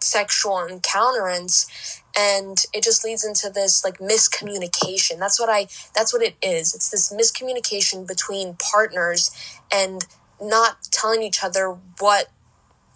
sexual 0.00 0.64
encounterance 0.64 2.02
and 2.16 2.64
it 2.72 2.82
just 2.82 3.04
leads 3.04 3.24
into 3.24 3.50
this 3.50 3.84
like 3.84 3.98
miscommunication. 3.98 5.18
That's 5.18 5.40
what 5.40 5.48
i 5.50 5.66
that's 5.94 6.12
what 6.12 6.22
it 6.22 6.36
is. 6.42 6.74
It's 6.74 6.90
this 6.90 7.12
miscommunication 7.12 8.06
between 8.06 8.54
partners 8.54 9.30
and 9.72 10.04
not 10.40 10.82
telling 10.90 11.22
each 11.22 11.42
other 11.42 11.76
what 11.98 12.28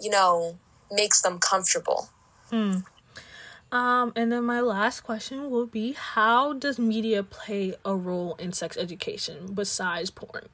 you 0.03 0.11
know, 0.11 0.59
makes 0.91 1.23
them 1.23 1.39
comfortable. 1.39 2.09
Hmm. 2.51 2.79
Um, 3.71 4.13
and 4.15 4.31
then 4.31 4.45
my 4.45 4.61
last 4.61 5.01
question 5.01 5.49
will 5.51 5.67
be 5.67 5.93
how 5.93 6.53
does 6.53 6.79
media 6.79 7.23
play 7.23 7.75
a 7.87 7.95
role 7.95 8.35
in 8.35 8.53
sex 8.53 8.77
education 8.77 9.55
besides 9.55 10.11
porn? 10.11 10.49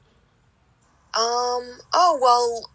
Um, 1.13 1.79
oh, 1.91 2.17
well, 2.21 2.69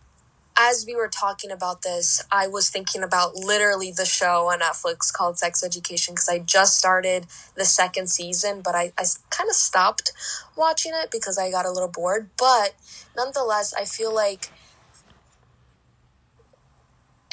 as 0.56 0.84
we 0.86 0.94
were 0.94 1.08
talking 1.08 1.50
about 1.50 1.82
this, 1.82 2.22
I 2.30 2.46
was 2.46 2.68
thinking 2.68 3.02
about 3.02 3.36
literally 3.36 3.90
the 3.90 4.04
show 4.04 4.48
on 4.48 4.60
Netflix 4.60 5.12
called 5.12 5.38
Sex 5.38 5.64
Education 5.64 6.14
because 6.14 6.28
I 6.28 6.40
just 6.40 6.78
started 6.78 7.26
the 7.56 7.64
second 7.64 8.08
season, 8.08 8.60
but 8.60 8.74
I, 8.74 8.92
I 8.98 9.04
kind 9.30 9.48
of 9.48 9.56
stopped 9.56 10.12
watching 10.56 10.92
it 10.94 11.10
because 11.10 11.38
I 11.38 11.50
got 11.50 11.64
a 11.64 11.70
little 11.70 11.88
bored. 11.88 12.28
But 12.36 12.74
nonetheless, 13.16 13.72
I 13.72 13.84
feel 13.84 14.14
like 14.14 14.50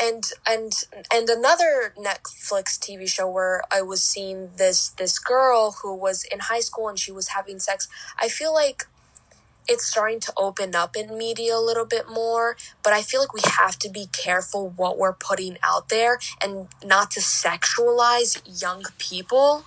and 0.01 0.31
and 0.47 0.73
and 1.13 1.29
another 1.29 1.93
Netflix 1.97 2.79
TV 2.79 3.07
show 3.07 3.29
where 3.29 3.61
I 3.71 3.81
was 3.83 4.01
seeing 4.01 4.49
this 4.57 4.89
this 4.89 5.19
girl 5.19 5.77
who 5.83 5.95
was 5.95 6.23
in 6.23 6.39
high 6.39 6.59
school 6.61 6.89
and 6.89 6.97
she 6.97 7.11
was 7.11 7.29
having 7.29 7.59
sex. 7.59 7.87
I 8.17 8.27
feel 8.27 8.53
like 8.53 8.83
it's 9.67 9.85
starting 9.85 10.19
to 10.21 10.33
open 10.35 10.75
up 10.75 10.97
in 10.97 11.17
media 11.17 11.55
a 11.55 11.61
little 11.61 11.85
bit 11.85 12.09
more, 12.09 12.57
but 12.81 12.93
I 12.93 13.03
feel 13.03 13.21
like 13.21 13.33
we 13.33 13.41
have 13.45 13.77
to 13.79 13.89
be 13.89 14.07
careful 14.11 14.69
what 14.75 14.97
we're 14.97 15.13
putting 15.13 15.57
out 15.61 15.89
there 15.89 16.17
and 16.43 16.67
not 16.83 17.11
to 17.11 17.19
sexualize 17.19 18.41
young 18.61 18.83
people 18.97 19.65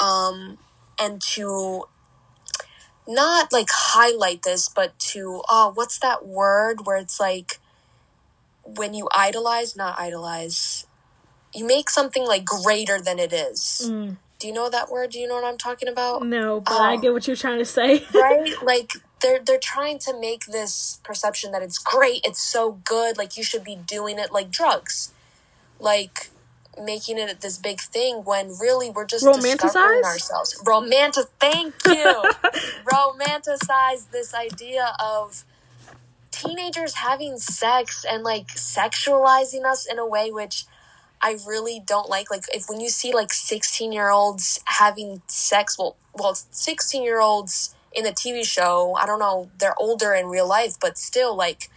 um 0.00 0.58
and 0.98 1.20
to 1.20 1.84
not 3.06 3.52
like 3.52 3.68
highlight 3.70 4.42
this 4.42 4.68
but 4.68 4.96
to 4.98 5.42
oh 5.48 5.72
what's 5.74 5.98
that 5.98 6.26
word 6.26 6.86
where 6.86 6.96
it's 6.96 7.18
like 7.18 7.57
when 8.76 8.94
you 8.94 9.08
idolize, 9.14 9.76
not 9.76 9.98
idolize, 9.98 10.86
you 11.54 11.66
make 11.66 11.90
something 11.90 12.26
like 12.26 12.44
greater 12.44 13.00
than 13.00 13.18
it 13.18 13.32
is. 13.32 13.90
Mm. 13.90 14.16
Do 14.38 14.46
you 14.46 14.52
know 14.52 14.70
that 14.70 14.90
word? 14.90 15.10
Do 15.10 15.18
you 15.18 15.26
know 15.26 15.34
what 15.34 15.44
I'm 15.44 15.58
talking 15.58 15.88
about? 15.88 16.24
No, 16.24 16.60
but 16.60 16.74
um, 16.74 16.82
I 16.82 16.96
get 16.96 17.12
what 17.12 17.26
you're 17.26 17.36
trying 17.36 17.58
to 17.58 17.64
say. 17.64 18.04
right? 18.14 18.54
Like 18.62 18.92
they're 19.20 19.40
they're 19.40 19.58
trying 19.58 19.98
to 20.00 20.18
make 20.18 20.46
this 20.46 21.00
perception 21.02 21.50
that 21.52 21.62
it's 21.62 21.78
great, 21.78 22.20
it's 22.24 22.40
so 22.40 22.72
good, 22.84 23.18
like 23.18 23.36
you 23.36 23.42
should 23.42 23.64
be 23.64 23.76
doing 23.76 24.18
it 24.18 24.32
like 24.32 24.50
drugs. 24.50 25.12
Like 25.80 26.30
making 26.80 27.18
it 27.18 27.40
this 27.40 27.58
big 27.58 27.80
thing 27.80 28.22
when 28.24 28.50
really 28.60 28.90
we're 28.90 29.04
just 29.04 29.24
discovering 29.24 30.04
ourselves. 30.04 30.60
Romantic 30.64 31.26
thank 31.40 31.74
you. 31.86 32.24
Romanticize 32.84 34.10
this 34.10 34.34
idea 34.34 34.94
of 35.00 35.44
teenagers 36.38 36.94
having 36.94 37.38
sex 37.38 38.04
and 38.08 38.22
like 38.22 38.48
sexualizing 38.48 39.64
us 39.64 39.86
in 39.86 39.98
a 39.98 40.06
way 40.06 40.30
which 40.30 40.64
I 41.20 41.36
really 41.46 41.80
don't 41.84 42.08
like. 42.08 42.30
Like 42.30 42.44
if 42.52 42.68
when 42.68 42.80
you 42.80 42.88
see 42.88 43.12
like 43.12 43.32
sixteen 43.32 43.92
year 43.92 44.10
olds 44.10 44.60
having 44.64 45.22
sex, 45.26 45.78
well, 45.78 45.96
well, 46.14 46.34
sixteen 46.34 47.02
year 47.02 47.20
olds 47.20 47.74
in 47.92 48.06
a 48.06 48.10
TV 48.10 48.44
show. 48.44 48.96
I 48.98 49.06
don't 49.06 49.18
know. 49.18 49.50
They're 49.58 49.78
older 49.78 50.14
in 50.14 50.26
real 50.26 50.48
life, 50.48 50.76
but 50.80 50.96
still, 50.98 51.36
like 51.36 51.70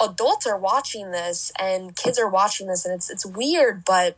adults 0.00 0.46
are 0.46 0.58
watching 0.58 1.10
this 1.10 1.52
and 1.58 1.96
kids 1.96 2.18
are 2.18 2.28
watching 2.28 2.66
this, 2.66 2.84
and 2.84 2.94
it's 2.94 3.10
it's 3.10 3.24
weird. 3.24 3.84
But 3.84 4.16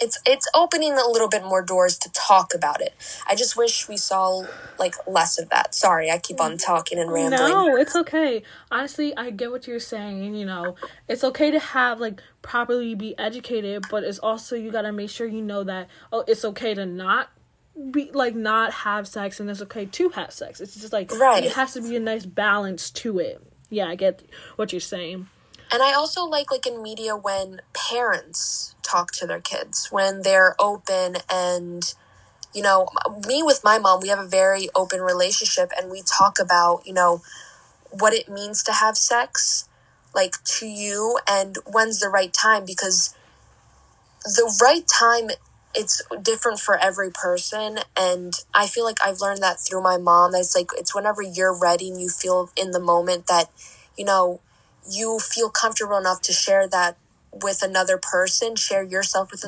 it's 0.00 0.20
it's 0.26 0.46
opening 0.54 0.92
a 0.92 1.08
little 1.08 1.28
bit 1.28 1.42
more 1.42 1.62
doors 1.62 1.98
to 1.98 2.12
talk 2.12 2.54
about 2.54 2.80
it. 2.80 2.94
I 3.26 3.34
just 3.34 3.56
wish 3.56 3.88
we 3.88 3.96
saw 3.96 4.44
like 4.78 4.94
less 5.06 5.38
of 5.38 5.48
that. 5.50 5.74
Sorry, 5.74 6.10
I 6.10 6.18
keep 6.18 6.40
on 6.40 6.52
mm. 6.52 6.64
talking 6.64 6.98
and 6.98 7.12
rambling. 7.12 7.50
No, 7.50 7.76
it's 7.76 7.96
okay. 7.96 8.42
Honestly, 8.70 9.16
I 9.16 9.30
get 9.30 9.50
what 9.50 9.66
you're 9.66 9.80
saying. 9.80 10.34
You 10.34 10.46
know, 10.46 10.76
it's 11.08 11.24
okay 11.24 11.50
to 11.50 11.58
have 11.58 12.00
like 12.00 12.20
properly 12.42 12.94
be 12.94 13.18
educated, 13.18 13.84
but 13.90 14.04
it's 14.04 14.18
also 14.18 14.56
you 14.56 14.70
gotta 14.70 14.92
make 14.92 15.10
sure 15.10 15.26
you 15.26 15.42
know 15.42 15.64
that 15.64 15.88
oh, 16.12 16.24
it's 16.26 16.44
okay 16.44 16.74
to 16.74 16.86
not 16.86 17.30
be 17.90 18.10
like 18.12 18.34
not 18.34 18.72
have 18.72 19.06
sex, 19.06 19.40
and 19.40 19.50
it's 19.50 19.62
okay 19.62 19.86
to 19.86 20.08
have 20.10 20.32
sex. 20.32 20.60
It's 20.60 20.74
just 20.74 20.92
like 20.92 21.12
Right. 21.12 21.44
it 21.44 21.52
has 21.52 21.74
to 21.74 21.82
be 21.82 21.96
a 21.96 22.00
nice 22.00 22.26
balance 22.26 22.90
to 22.90 23.18
it. 23.18 23.42
Yeah, 23.68 23.88
I 23.88 23.96
get 23.96 24.22
what 24.56 24.72
you're 24.72 24.80
saying. 24.80 25.28
And 25.72 25.82
I 25.82 25.92
also 25.94 26.24
like 26.24 26.50
like 26.50 26.66
in 26.66 26.82
media 26.82 27.16
when 27.16 27.60
parents 27.74 28.74
talk 28.82 29.10
to 29.12 29.26
their 29.26 29.40
kids 29.40 29.88
when 29.90 30.22
they're 30.22 30.54
open 30.60 31.16
and 31.28 31.92
you 32.54 32.62
know 32.62 32.88
me 33.26 33.42
with 33.42 33.62
my 33.64 33.78
mom 33.78 34.00
we 34.00 34.08
have 34.08 34.20
a 34.20 34.26
very 34.26 34.68
open 34.76 35.00
relationship 35.00 35.70
and 35.76 35.90
we 35.90 36.02
talk 36.02 36.38
about 36.40 36.82
you 36.86 36.92
know 36.92 37.20
what 37.90 38.14
it 38.14 38.28
means 38.28 38.62
to 38.62 38.72
have 38.72 38.96
sex 38.96 39.68
like 40.14 40.34
to 40.44 40.66
you 40.66 41.18
and 41.28 41.56
when's 41.66 41.98
the 41.98 42.08
right 42.08 42.32
time 42.32 42.64
because 42.64 43.14
the 44.24 44.56
right 44.62 44.86
time 44.86 45.30
it's 45.74 46.00
different 46.22 46.58
for 46.58 46.78
every 46.78 47.10
person. 47.10 47.78
And 47.96 48.32
i 48.54 48.66
feel 48.66 48.84
like 48.84 48.98
i've 49.04 49.20
learned 49.20 49.42
that 49.42 49.60
through 49.60 49.82
my 49.82 49.98
mom. 49.98 50.32
That 50.32 50.40
it's 50.40 50.56
like 50.56 50.70
it's 50.76 50.94
whenever 50.94 51.22
you're 51.22 51.58
ready 51.58 51.90
and 51.90 52.00
you 52.00 52.08
feel 52.08 52.50
in 52.56 52.70
the 52.70 52.80
moment 52.80 53.26
that 53.26 53.50
you 53.96 54.04
know 54.04 54.40
you 54.90 55.18
feel 55.18 55.50
comfortable 55.50 55.96
enough 55.96 56.20
to 56.22 56.32
share 56.32 56.68
that 56.68 56.96
with 57.32 57.62
another 57.62 57.98
person 57.98 58.56
share 58.56 58.82
yourself 58.82 59.30
with 59.30 59.44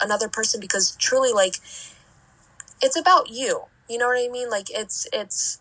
another 0.00 0.28
person 0.28 0.60
because 0.60 0.96
truly 0.96 1.32
like 1.32 1.54
it's 2.82 2.98
about 2.98 3.30
you 3.30 3.62
you 3.88 3.96
know 3.98 4.08
what 4.08 4.18
i 4.18 4.28
mean 4.28 4.50
like 4.50 4.66
it's 4.70 5.06
it's 5.12 5.60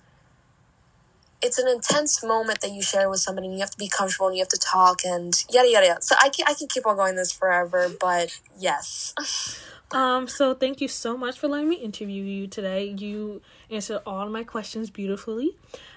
it's 1.41 1.57
an 1.57 1.69
intense 1.69 2.21
moment 2.21 2.59
that 2.59 2.71
you 2.71 2.81
share 2.81 3.09
with 3.09 3.21
somebody 3.21 3.47
and 3.47 3.53
you 3.55 3.61
have 3.61 3.71
to 3.71 3.77
be 3.77 3.87
comfortable 3.87 4.27
and 4.27 4.35
you 4.35 4.41
have 4.41 4.49
to 4.49 4.57
talk 4.57 5.05
and 5.05 5.45
yada 5.49 5.69
yada 5.69 5.87
yada 5.87 6.01
so 6.01 6.15
i 6.21 6.27
can, 6.29 6.45
I 6.47 6.53
can 6.53 6.67
keep 6.67 6.85
on 6.85 6.97
going 6.97 7.15
this 7.15 7.31
forever 7.31 7.89
but 7.99 8.39
yes 8.57 9.13
Um, 9.91 10.27
so 10.27 10.53
thank 10.53 10.81
you 10.81 10.87
so 10.87 11.17
much 11.17 11.39
for 11.39 11.47
letting 11.47 11.69
me 11.69 11.77
interview 11.77 12.23
you 12.23 12.47
today. 12.47 12.93
You 12.97 13.41
answered 13.71 14.01
all 14.05 14.25
of 14.25 14.31
my 14.31 14.43
questions 14.43 14.89
beautifully. 14.89 15.55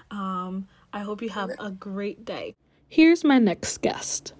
Um, 0.09 0.67
I 0.91 1.01
hope 1.01 1.21
you 1.21 1.29
have 1.29 1.51
a 1.59 1.69
great 1.69 2.25
day. 2.25 2.55
Here's 2.93 3.23
my 3.23 3.39
next 3.39 3.81
guest. 3.81 4.33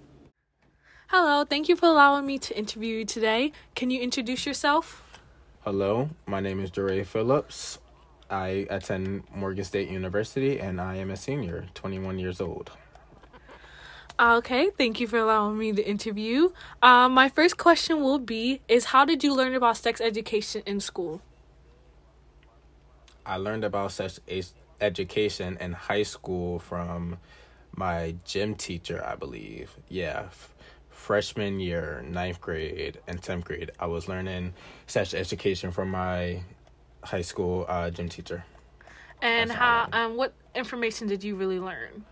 Hello, 1.08 1.44
thank 1.44 1.68
you 1.70 1.76
for 1.76 1.88
allowing 1.88 2.28
me 2.28 2.38
to 2.38 2.56
interview 2.56 2.98
you 2.98 3.04
today. 3.04 3.52
Can 3.74 3.90
you 3.90 4.00
introduce 4.00 4.46
yourself? 4.46 5.20
Hello, 5.62 6.12
my 6.28 6.40
name 6.40 6.60
is 6.60 6.70
Jeray 6.70 7.04
Phillips. 7.04 7.80
I 8.30 8.68
attend 8.70 9.24
Morgan 9.34 9.64
State 9.64 9.90
University 9.90 10.60
and 10.60 10.80
I 10.80 10.98
am 10.98 11.10
a 11.10 11.18
senior, 11.18 11.66
21 11.74 12.20
years 12.20 12.40
old. 12.40 12.70
Okay, 14.20 14.70
thank 14.78 15.00
you 15.00 15.08
for 15.08 15.18
allowing 15.18 15.58
me 15.58 15.72
the 15.72 15.90
interview. 15.90 16.52
Um, 16.84 17.14
my 17.14 17.30
first 17.30 17.58
question 17.58 18.02
will 18.02 18.20
be 18.20 18.62
is 18.68 18.86
how 18.86 19.04
did 19.04 19.24
you 19.24 19.34
learn 19.34 19.56
about 19.56 19.78
sex 19.78 20.00
education 20.00 20.62
in 20.68 20.80
school? 20.80 21.24
I 23.26 23.38
learned 23.38 23.64
about 23.64 23.94
sex 23.94 24.20
education 24.80 25.58
in 25.60 25.72
high 25.72 26.04
school 26.04 26.60
from 26.60 27.18
my 27.76 28.16
gym 28.26 28.56
teacher, 28.56 29.04
I 29.06 29.16
believe. 29.16 29.72
Yeah, 29.90 30.30
freshman 30.90 31.60
year, 31.60 32.04
ninth 32.08 32.40
grade, 32.42 33.00
and 33.08 33.22
10th 33.22 33.44
grade. 33.44 33.72
I 33.80 33.88
was 33.88 34.08
learning 34.08 34.54
sex 34.88 35.14
education 35.14 35.72
from 35.72 35.90
my 35.92 36.44
high 37.04 37.22
school 37.22 37.66
uh, 37.68 37.90
gym 37.90 38.10
teacher. 38.10 38.46
And 39.22 39.50
That's 39.50 39.60
how 39.60 39.88
um 39.94 40.18
what 40.18 40.34
information 40.56 41.08
did 41.08 41.24
you 41.24 41.36
really 41.36 41.60
learn? 41.60 42.06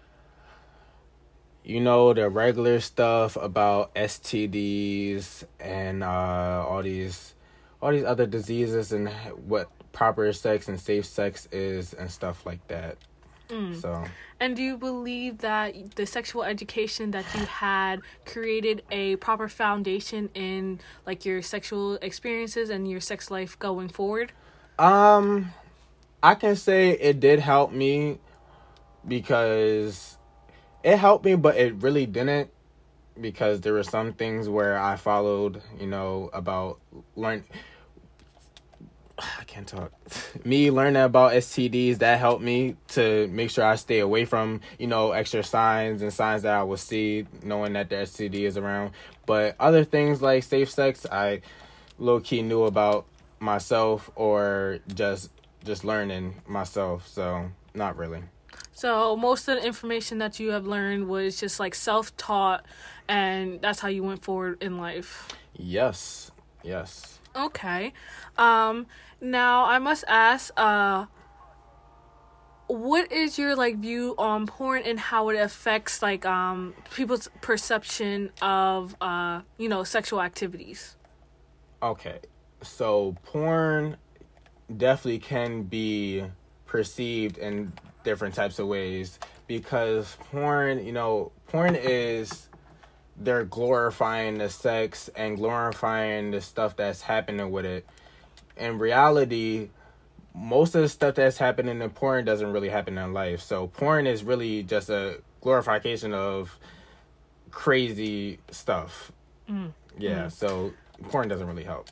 you 1.63 1.79
know 1.79 2.13
the 2.13 2.27
regular 2.29 2.79
stuff 2.79 3.35
about 3.35 3.93
STDs 3.95 5.43
and 5.59 6.03
uh, 6.03 6.65
all 6.67 6.81
these 6.81 7.35
all 7.81 7.91
these 7.91 8.03
other 8.03 8.25
diseases 8.25 8.91
and 8.91 9.09
what 9.47 9.69
proper 9.91 10.31
sex 10.33 10.67
and 10.67 10.79
safe 10.79 11.05
sex 11.05 11.47
is 11.51 11.93
and 11.93 12.09
stuff 12.09 12.45
like 12.45 12.65
that. 12.67 12.97
So 13.73 14.03
And 14.39 14.55
do 14.55 14.63
you 14.63 14.77
believe 14.77 15.39
that 15.39 15.95
the 15.95 16.05
sexual 16.05 16.43
education 16.43 17.11
that 17.11 17.25
you 17.35 17.45
had 17.45 18.01
created 18.25 18.83
a 18.91 19.17
proper 19.17 19.47
foundation 19.47 20.29
in 20.33 20.79
like 21.05 21.25
your 21.25 21.41
sexual 21.41 21.95
experiences 21.95 22.69
and 22.69 22.89
your 22.89 22.99
sex 22.99 23.29
life 23.29 23.57
going 23.59 23.89
forward? 23.89 24.31
um 24.79 25.51
I 26.23 26.35
can 26.35 26.55
say 26.55 26.91
it 26.91 27.19
did 27.19 27.39
help 27.39 27.71
me 27.71 28.19
because 29.07 30.17
it 30.83 30.97
helped 30.97 31.25
me 31.25 31.35
but 31.35 31.57
it 31.57 31.75
really 31.75 32.05
didn't 32.05 32.51
because 33.19 33.61
there 33.61 33.73
were 33.73 33.83
some 33.83 34.13
things 34.13 34.47
where 34.49 34.77
I 34.79 34.95
followed, 34.95 35.61
you 35.79 35.87
know, 35.87 36.29
about 36.33 36.79
learn 37.15 37.43
I 39.39 39.43
can't 39.43 39.67
talk. 39.67 39.91
Me 40.45 40.71
learning 40.71 41.01
about 41.01 41.33
STDs 41.33 41.99
that 41.99 42.19
helped 42.19 42.41
me 42.41 42.75
to 42.89 43.27
make 43.27 43.49
sure 43.49 43.63
I 43.63 43.75
stay 43.75 43.99
away 43.99 44.25
from, 44.25 44.61
you 44.79 44.87
know, 44.87 45.11
extra 45.11 45.43
signs 45.43 46.01
and 46.01 46.11
signs 46.11 46.43
that 46.43 46.53
I 46.53 46.63
will 46.63 46.77
see 46.77 47.25
knowing 47.43 47.73
that 47.73 47.89
the 47.89 47.95
STD 47.95 48.41
is 48.41 48.57
around. 48.57 48.91
But 49.25 49.55
other 49.59 49.83
things 49.83 50.21
like 50.21 50.43
safe 50.43 50.69
sex, 50.69 51.05
I 51.11 51.41
low 51.99 52.19
key 52.19 52.41
knew 52.41 52.63
about 52.63 53.05
myself 53.39 54.09
or 54.15 54.79
just 54.93 55.31
just 55.63 55.83
learning 55.83 56.41
myself. 56.47 57.07
So 57.07 57.51
not 57.73 57.97
really. 57.97 58.23
So 58.73 59.15
most 59.15 59.47
of 59.47 59.57
the 59.57 59.65
information 59.65 60.17
that 60.19 60.39
you 60.39 60.51
have 60.51 60.65
learned 60.65 61.07
was 61.07 61.39
just 61.39 61.59
like 61.59 61.75
self-taught 61.75 62.65
and 63.07 63.61
that's 63.61 63.79
how 63.79 63.89
you 63.89 64.03
went 64.03 64.23
forward 64.23 64.61
in 64.61 64.77
life. 64.77 65.27
Yes. 65.55 66.31
Yes. 66.63 67.19
Okay. 67.35 67.93
Um 68.37 68.87
now 69.21 69.65
I 69.65 69.79
must 69.79 70.03
ask 70.07 70.51
uh 70.57 71.05
what 72.67 73.11
is 73.11 73.37
your 73.37 73.55
like 73.55 73.77
view 73.77 74.15
on 74.17 74.47
porn 74.47 74.83
and 74.83 74.99
how 74.99 75.29
it 75.29 75.35
affects 75.35 76.01
like 76.01 76.25
um 76.25 76.73
people's 76.93 77.29
perception 77.41 78.31
of 78.41 78.95
uh 79.01 79.41
you 79.57 79.69
know 79.69 79.83
sexual 79.83 80.21
activities? 80.21 80.95
Okay. 81.83 82.19
So 82.63 83.15
porn 83.23 83.97
definitely 84.77 85.19
can 85.19 85.63
be 85.63 86.23
perceived 86.65 87.37
in 87.37 87.73
different 88.03 88.35
types 88.35 88.59
of 88.59 88.67
ways 88.67 89.19
because 89.47 90.15
porn, 90.31 90.85
you 90.85 90.93
know, 90.93 91.31
porn 91.47 91.75
is 91.75 92.47
they're 93.17 93.43
glorifying 93.43 94.37
the 94.37 94.49
sex 94.49 95.09
and 95.15 95.37
glorifying 95.37 96.31
the 96.31 96.39
stuff 96.39 96.75
that's 96.75 97.01
happening 97.01 97.51
with 97.51 97.65
it. 97.65 97.85
In 98.57 98.77
reality, 98.79 99.69
most 100.33 100.75
of 100.75 100.81
the 100.81 100.89
stuff 100.89 101.15
that's 101.15 101.37
happening 101.37 101.81
in 101.81 101.89
porn 101.89 102.25
doesn't 102.25 102.51
really 102.51 102.69
happen 102.69 102.97
in 102.97 103.13
life. 103.13 103.41
So 103.41 103.67
porn 103.67 104.07
is 104.07 104.23
really 104.23 104.63
just 104.63 104.89
a 104.89 105.21
glorification 105.41 106.13
of 106.13 106.57
crazy 107.51 108.39
stuff. 108.49 109.11
Yeah, 109.97 110.29
so 110.29 110.71
porn 111.09 111.27
doesn't 111.27 111.47
really 111.47 111.63
help. 111.63 111.89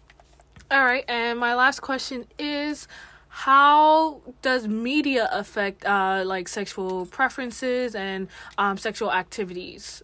All 0.72 0.84
right, 0.84 1.04
and 1.08 1.40
my 1.40 1.56
last 1.56 1.82
question 1.82 2.26
is 2.38 2.88
how 3.28 4.22
does 4.42 4.68
media 4.68 5.30
affect 5.32 5.86
uh 5.86 6.24
like 6.26 6.48
sexual 6.48 7.06
preferences 7.06 7.94
and 7.96 8.28
um 8.58 8.78
sexual 8.78 9.12
activities? 9.12 10.02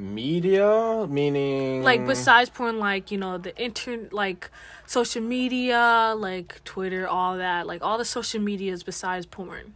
Media, 0.00 1.06
meaning 1.08 1.82
Like 1.82 2.06
besides 2.06 2.50
porn 2.50 2.78
like, 2.78 3.10
you 3.10 3.18
know, 3.18 3.38
the 3.38 3.56
internet 3.56 4.12
like 4.12 4.50
social 4.86 5.22
media, 5.22 6.14
like 6.16 6.62
Twitter, 6.64 7.06
all 7.06 7.36
that, 7.36 7.66
like 7.66 7.82
all 7.82 7.98
the 7.98 8.04
social 8.04 8.40
medias 8.40 8.82
besides 8.82 9.26
porn. 9.26 9.74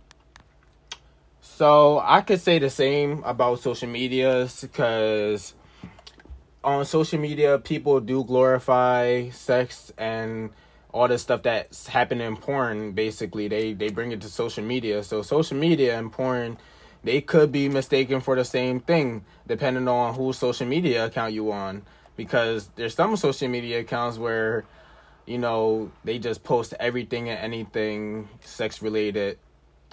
So 1.40 2.00
I 2.02 2.20
could 2.22 2.40
say 2.40 2.58
the 2.58 2.70
same 2.70 3.22
about 3.24 3.60
social 3.60 3.88
medias 3.88 4.62
because 4.62 5.54
on 6.64 6.84
social 6.84 7.20
media 7.20 7.58
people 7.58 8.00
do 8.00 8.24
glorify 8.24 9.28
sex 9.28 9.92
and 9.98 10.50
all 10.92 11.08
the 11.08 11.18
stuff 11.18 11.42
that's 11.42 11.86
happening 11.86 12.26
in 12.26 12.36
porn 12.36 12.92
basically 12.92 13.48
they 13.48 13.74
they 13.74 13.90
bring 13.90 14.12
it 14.12 14.20
to 14.22 14.28
social 14.28 14.64
media 14.64 15.02
so 15.02 15.22
social 15.22 15.56
media 15.56 15.98
and 15.98 16.10
porn 16.10 16.56
they 17.04 17.20
could 17.20 17.52
be 17.52 17.68
mistaken 17.68 18.20
for 18.20 18.34
the 18.34 18.44
same 18.44 18.80
thing 18.80 19.24
depending 19.46 19.86
on 19.88 20.14
whose 20.14 20.38
social 20.38 20.66
media 20.66 21.06
account 21.06 21.32
you 21.32 21.52
on 21.52 21.82
because 22.16 22.68
there's 22.76 22.94
some 22.94 23.16
social 23.16 23.48
media 23.48 23.80
accounts 23.80 24.18
where 24.18 24.64
you 25.26 25.38
know 25.38 25.90
they 26.04 26.18
just 26.18 26.42
post 26.42 26.74
everything 26.80 27.28
and 27.28 27.38
anything 27.38 28.28
sex 28.40 28.82
related 28.82 29.38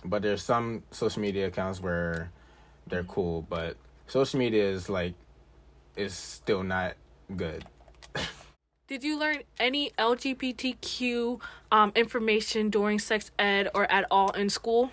but 0.04 0.22
there's 0.22 0.42
some 0.42 0.82
social 0.92 1.22
media 1.22 1.48
accounts 1.48 1.80
where 1.80 2.32
they're 2.88 3.04
cool 3.04 3.46
but 3.50 3.78
social 4.08 4.40
media 4.40 4.64
is 4.64 4.90
like 4.90 5.14
is 5.96 6.14
still 6.14 6.64
not 6.64 6.94
good. 7.36 7.66
Did 8.88 9.04
you 9.04 9.18
learn 9.18 9.44
any 9.60 9.92
LGBTQ 9.98 11.40
um, 11.72 11.92
information 11.96 12.70
during 12.70 13.00
sex 13.00 13.32
ed 13.40 13.70
or 13.74 13.90
at 13.90 14.06
all 14.12 14.32
in 14.32 14.50
school? 14.50 14.92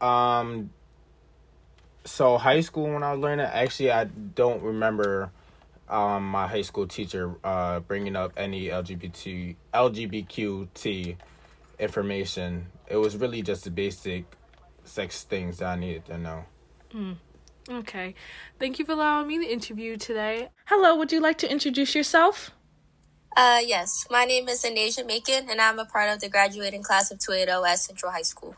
Um. 0.00 0.70
So 2.04 2.38
high 2.38 2.60
school 2.60 2.92
when 2.92 3.02
I 3.02 3.12
was 3.12 3.20
learning, 3.20 3.46
actually, 3.46 3.92
I 3.92 4.04
don't 4.04 4.62
remember 4.62 5.30
um, 5.90 6.28
my 6.28 6.46
high 6.46 6.62
school 6.62 6.86
teacher 6.86 7.34
uh, 7.44 7.80
bringing 7.80 8.16
up 8.16 8.32
any 8.36 8.68
LGBT 8.68 9.56
LGBTQT 9.74 11.16
information. 11.78 12.66
It 12.86 12.96
was 12.96 13.16
really 13.16 13.42
just 13.42 13.64
the 13.64 13.70
basic 13.70 14.24
sex 14.84 15.24
things 15.24 15.58
that 15.58 15.66
I 15.66 15.76
needed 15.76 16.06
to 16.06 16.18
know. 16.18 16.44
Mm. 16.94 17.16
Okay. 17.68 18.14
Thank 18.58 18.78
you 18.78 18.84
for 18.84 18.92
allowing 18.92 19.28
me 19.28 19.38
to 19.38 19.52
interview 19.52 19.96
today. 19.96 20.48
Hello, 20.66 20.96
would 20.96 21.12
you 21.12 21.20
like 21.20 21.38
to 21.38 21.50
introduce 21.50 21.94
yourself? 21.94 22.50
Uh, 23.36 23.60
yes. 23.64 24.06
My 24.10 24.24
name 24.24 24.48
is 24.48 24.64
Anasia 24.64 25.06
Macon, 25.06 25.48
and 25.48 25.60
I'm 25.60 25.78
a 25.78 25.84
part 25.84 26.10
of 26.10 26.20
the 26.20 26.28
graduating 26.28 26.82
class 26.82 27.10
of 27.10 27.18
280 27.18 27.70
at 27.70 27.78
Central 27.78 28.10
High 28.10 28.22
School. 28.22 28.56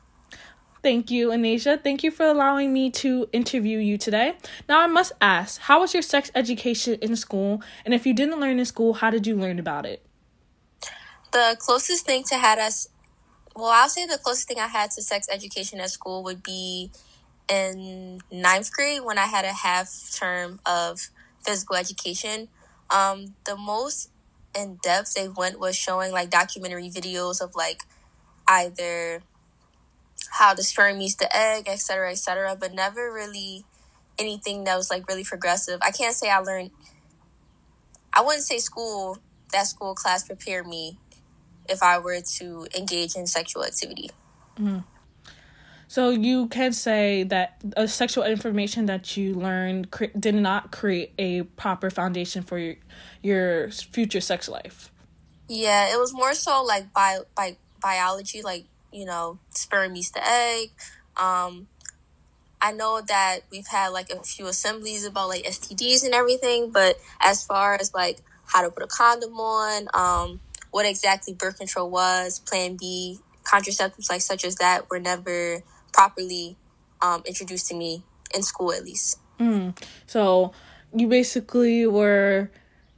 Thank 0.83 1.12
you, 1.12 1.29
Anasia. 1.29 1.81
Thank 1.81 2.03
you 2.03 2.11
for 2.11 2.27
allowing 2.27 2.73
me 2.73 2.90
to 2.90 3.29
interview 3.33 3.79
you 3.79 3.97
today. 3.97 4.35
Now, 4.68 4.81
I 4.81 4.88
must 4.88 5.12
ask, 5.21 5.61
how 5.61 5.81
was 5.81 5.95
your 5.95 6.03
sex 6.03 6.33
education 6.35 6.99
in 7.01 7.14
school? 7.14 7.62
And 7.85 7.95
if 7.95 8.05
you 8.05 8.12
didn't 8.12 8.40
learn 8.40 8.59
in 8.59 8.64
school, 8.64 8.95
how 8.95 9.11
did 9.11 9.25
you 9.25 9.37
learn 9.37 9.61
about 9.61 9.87
it? 9.87 10.05
The 11.31 11.57
closest 11.61 12.05
thing 12.05 12.25
to 12.25 12.37
had 12.37 12.59
us, 12.59 12.88
well, 13.55 13.71
I'll 13.71 13.88
say 13.88 14.07
the 14.07 14.18
closest 14.18 14.49
thing 14.49 14.59
I 14.59 14.66
had 14.66 14.90
to 14.92 15.03
sex 15.03 15.29
education 15.31 15.79
at 15.79 15.90
school 15.90 16.25
would 16.25 16.42
be 16.42 16.90
in 17.49 18.21
ninth 18.33 18.73
grade 18.73 19.03
when 19.05 19.18
I 19.18 19.27
had 19.27 19.45
a 19.45 19.53
half 19.53 19.88
term 20.18 20.59
of 20.66 21.11
physical 21.45 21.77
education. 21.77 22.49
Um, 22.90 23.35
the 23.45 23.57
most 23.57 24.11
in 24.55 24.81
depth 24.83 25.14
they 25.14 25.29
went 25.29 25.61
was 25.61 25.77
showing 25.77 26.11
like 26.11 26.29
documentary 26.29 26.90
videos 26.90 27.40
of 27.40 27.55
like 27.55 27.83
either 28.49 29.23
how 30.33 30.55
the 30.55 30.62
sperm 30.62 30.99
meets 30.99 31.16
the 31.16 31.35
egg, 31.37 31.68
etc., 31.68 32.11
etc., 32.11 32.57
but 32.59 32.73
never 32.73 33.12
really 33.12 33.66
anything 34.18 34.64
that 34.64 34.77
was 34.77 34.90
like 34.90 35.07
really 35.07 35.25
progressive. 35.25 35.79
I 35.83 35.90
can't 35.90 36.14
say 36.14 36.31
I 36.31 36.38
learned. 36.38 36.71
I 38.14 38.23
wouldn't 38.23 38.45
say 38.45 38.59
school 38.59 39.18
that 39.53 39.66
school 39.66 39.95
class 39.95 40.25
prepared 40.25 40.66
me 40.66 40.99
if 41.68 41.83
I 41.83 41.99
were 41.99 42.21
to 42.38 42.66
engage 42.77 43.14
in 43.14 43.27
sexual 43.27 43.62
activity. 43.64 44.11
Mm-hmm. 44.59 44.79
So 45.87 46.09
you 46.09 46.49
can 46.49 46.73
say 46.73 47.25
that 47.25 47.61
a 47.77 47.87
sexual 47.87 48.25
information 48.25 48.87
that 48.87 49.14
you 49.14 49.35
learned 49.35 49.90
cre- 49.90 50.16
did 50.18 50.35
not 50.35 50.73
create 50.73 51.12
a 51.18 51.42
proper 51.42 51.90
foundation 51.90 52.42
for 52.42 52.59
your 52.59 52.77
your 53.23 53.71
future 53.71 54.23
sex 54.23 54.49
life. 54.49 54.90
Yeah, 55.49 55.92
it 55.92 55.99
was 55.99 56.14
more 56.14 56.33
so 56.33 56.62
like 56.64 56.90
bi- 56.95 57.29
bi- 57.37 57.59
biology, 57.83 58.40
like 58.40 58.64
you 58.92 59.05
know, 59.05 59.38
sperm 59.50 59.92
meets 59.92 60.11
the 60.11 60.26
egg. 60.26 60.70
Um, 61.16 61.68
I 62.61 62.72
know 62.72 63.00
that 63.09 63.40
we've 63.50 63.66
had 63.66 63.88
like 63.88 64.11
a 64.11 64.22
few 64.22 64.46
assemblies 64.46 65.05
about 65.05 65.28
like 65.28 65.44
STDs 65.44 66.05
and 66.05 66.14
everything, 66.14 66.70
but 66.70 66.96
as 67.20 67.44
far 67.44 67.74
as 67.74 67.92
like 67.92 68.18
how 68.46 68.62
to 68.62 68.70
put 68.70 68.85
a 68.85 68.87
condom 68.87 69.35
on, 69.35 69.88
um, 69.94 70.40
what 70.70 70.87
exactly 70.87 71.35
birth 71.35 71.59
control 71.59 71.90
was, 71.90 72.38
Plan 72.38 72.76
B, 72.76 73.18
contraceptives 73.44 74.09
like 74.09 74.20
such 74.20 74.44
as 74.44 74.57
that 74.57 74.88
were 74.90 75.00
never 75.00 75.62
properly 75.92 76.57
um, 77.00 77.22
introduced 77.26 77.68
to 77.68 77.74
me 77.74 78.05
in 78.35 78.42
school, 78.42 78.72
at 78.72 78.85
least. 78.85 79.18
Mm. 79.40 79.76
So 80.07 80.52
you 80.94 81.09
basically 81.09 81.87
were 81.87 82.50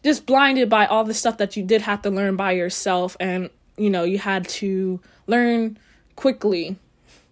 just 0.02 0.26
blinded 0.26 0.68
by 0.68 0.86
all 0.86 1.04
the 1.04 1.14
stuff 1.14 1.38
that 1.38 1.56
you 1.56 1.64
did 1.64 1.80
have 1.82 2.02
to 2.02 2.10
learn 2.10 2.36
by 2.36 2.52
yourself, 2.52 3.16
and 3.18 3.50
you 3.76 3.90
know 3.90 4.04
you 4.04 4.18
had 4.18 4.46
to 4.48 5.00
learn 5.26 5.78
quickly 6.16 6.76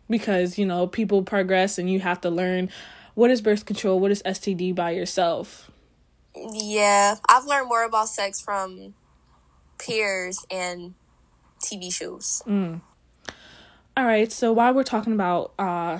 because 0.09 0.59
you 0.59 0.67
know 0.67 0.87
people 0.87 1.23
progress 1.23 1.79
and 1.79 1.91
you 1.91 2.01
have 2.01 2.21
to 2.21 2.31
learn 2.31 2.71
what 3.15 3.31
is 3.31 3.41
birth 3.41 3.65
control 3.65 3.99
what 4.01 4.11
is 4.11 4.23
std 4.25 4.75
by 4.75 4.91
yourself. 4.91 5.71
Yeah 6.35 7.17
i've 7.29 7.45
learned 7.45 7.69
more 7.69 7.85
about 7.85 8.09
sex 8.09 8.41
from 8.41 8.95
peers 9.79 10.45
and 10.51 10.95
tv 11.61 11.93
shows. 11.93 12.43
Mm. 12.47 12.81
all 13.97 14.05
right 14.05 14.31
so 14.31 14.53
while 14.53 14.73
we're 14.75 14.83
talking 14.85 15.13
about 15.13 15.53
uh 15.59 15.99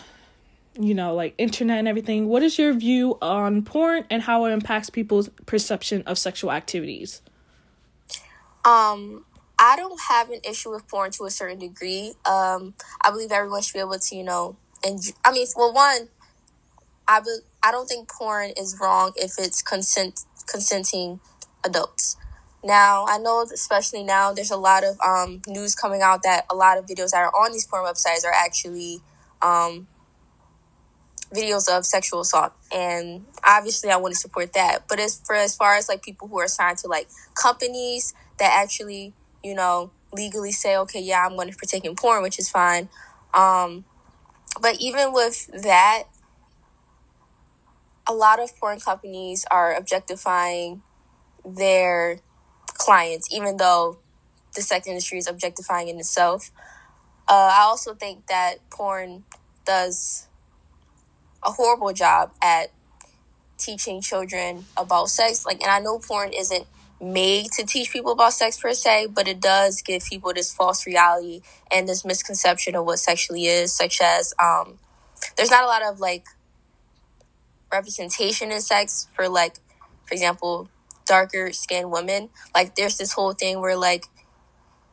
you 0.79 0.95
know 0.95 1.15
like 1.15 1.35
internet 1.37 1.79
and 1.79 1.89
everything 1.89 2.29
what 2.29 2.43
is 2.43 2.59
your 2.59 2.73
view 2.73 3.19
on 3.21 3.63
porn 3.63 4.05
and 4.09 4.23
how 4.23 4.47
it 4.47 4.53
impacts 4.53 4.89
people's 4.89 5.29
perception 5.47 6.03
of 6.07 6.19
sexual 6.19 6.51
activities? 6.53 7.21
Um 8.65 9.25
I 9.65 9.77
don't 9.77 10.01
have 10.09 10.29
an 10.31 10.41
issue 10.43 10.73
with 10.73 10.89
porn 10.89 11.13
to 11.13 11.25
a 11.25 11.31
certain 11.31 11.61
degree. 11.61 12.15
Um, 12.27 12.75
I 13.01 13.13
believe 13.13 13.31
everyone 13.31 13.63
should 13.63 13.75
be 13.75 13.79
able 13.79 13.97
to, 13.97 14.17
you 14.17 14.25
know, 14.25 14.57
and 14.85 14.99
I 15.25 15.31
mean, 15.31 15.47
well, 15.57 15.73
one, 15.73 16.09
I 17.07 17.21
be, 17.21 17.39
I 17.63 17.71
don't 17.71 17.87
think 17.87 18.11
porn 18.11 18.51
is 18.57 18.77
wrong 18.81 19.13
if 19.15 19.35
it's 19.39 19.63
consent 19.63 20.25
consenting 20.51 21.21
adults. 21.65 22.17
Now, 22.65 23.05
I 23.09 23.19
know, 23.19 23.43
especially 23.55 24.03
now, 24.03 24.33
there's 24.33 24.51
a 24.51 24.57
lot 24.57 24.83
of 24.83 24.97
um, 25.01 25.43
news 25.47 25.77
coming 25.77 26.03
out 26.03 26.25
that 26.25 26.45
a 26.51 26.57
lot 26.57 26.77
of 26.77 26.87
videos 26.87 27.11
that 27.11 27.19
are 27.19 27.31
on 27.31 27.53
these 27.53 27.65
porn 27.65 27.85
websites 27.85 28.25
are 28.25 28.35
actually 28.35 28.99
um, 29.43 29.87
videos 31.33 31.69
of 31.69 31.87
sexual 31.87 32.23
assault, 32.23 32.53
and 32.75 33.27
obviously, 33.45 33.91
I 33.91 33.97
want 33.97 34.13
to 34.15 34.21
support 34.21 34.55
that. 34.55 34.89
But 34.89 34.99
as 34.99 35.21
for 35.25 35.37
as 35.37 35.55
far 35.55 35.77
as 35.77 35.89
like 35.89 36.03
people 36.03 36.27
who 36.27 36.41
are 36.41 36.45
assigned 36.47 36.79
to 36.79 36.89
like 36.89 37.09
companies 37.41 38.13
that 38.39 38.61
actually 38.61 39.15
you 39.43 39.55
know, 39.55 39.91
legally 40.13 40.53
say, 40.53 40.77
okay, 40.77 41.01
yeah, 41.01 41.25
I'm 41.25 41.37
going 41.37 41.51
to 41.51 41.57
partake 41.57 41.85
in 41.85 41.97
porn, 41.97 42.23
which 42.23 42.39
is 42.39 42.49
fine. 42.49 42.89
Um, 43.35 43.85
but 44.61 44.77
even 44.81 45.13
with 45.13 45.47
that, 45.63 46.05
a 48.07 48.13
lot 48.13 48.41
of 48.41 48.57
porn 48.59 48.81
companies 48.81 49.47
are 49.51 49.75
objectifying 49.75 50.83
their 51.45 52.21
clients, 52.67 53.33
even 53.33 53.57
though 53.57 53.99
the 54.55 54.63
sex 54.63 54.87
industry 54.87 55.19
is 55.19 55.27
objectifying 55.27 55.89
in 55.89 55.99
itself. 55.99 56.51
Uh, 57.29 57.51
I 57.55 57.63
also 57.63 57.95
think 57.95 58.27
that 58.27 58.57
porn 58.71 59.25
does 59.65 60.27
a 61.43 61.51
horrible 61.51 61.93
job 61.93 62.33
at 62.43 62.71
teaching 63.57 64.01
children 64.01 64.67
about 64.77 65.09
sex. 65.09 65.47
Like, 65.47 65.63
and 65.63 65.71
I 65.71 65.79
know 65.79 65.99
porn 65.99 66.33
isn't 66.33 66.67
made 67.03 67.51
to 67.51 67.67
teach 67.67 67.91
people 67.91 68.13
about 68.13 68.33
sex 68.33 68.59
per 68.59 68.73
se, 68.73 69.09
but 69.13 69.27
it 69.27 69.41
does 69.41 69.83
give 69.83 70.05
people 70.05 70.33
this 70.33 70.55
false 70.55 70.87
reality 70.87 71.43
and 71.71 71.89
this 71.89 72.05
misconception 72.05 72.77
of 72.77 72.87
what 72.87 72.99
sexually 73.01 73.47
is, 73.47 73.75
such 73.75 74.01
as 74.01 74.33
um, 74.41 74.79
there's 75.37 75.51
not 75.51 75.65
a 75.65 75.67
lot 75.67 75.83
of 75.83 75.99
like 75.99 76.25
representation 77.73 78.53
in 78.53 78.61
sex 78.61 79.09
for 79.15 79.29
like, 79.29 79.57
for 80.07 80.15
example, 80.15 80.69
darker 81.07 81.53
skinned 81.53 81.91
women. 81.91 82.29
Like 82.55 82.77
there's 82.77 82.99
this 82.99 83.13
whole 83.13 83.33
thing 83.33 83.61
where 83.61 83.77
like, 83.77 84.05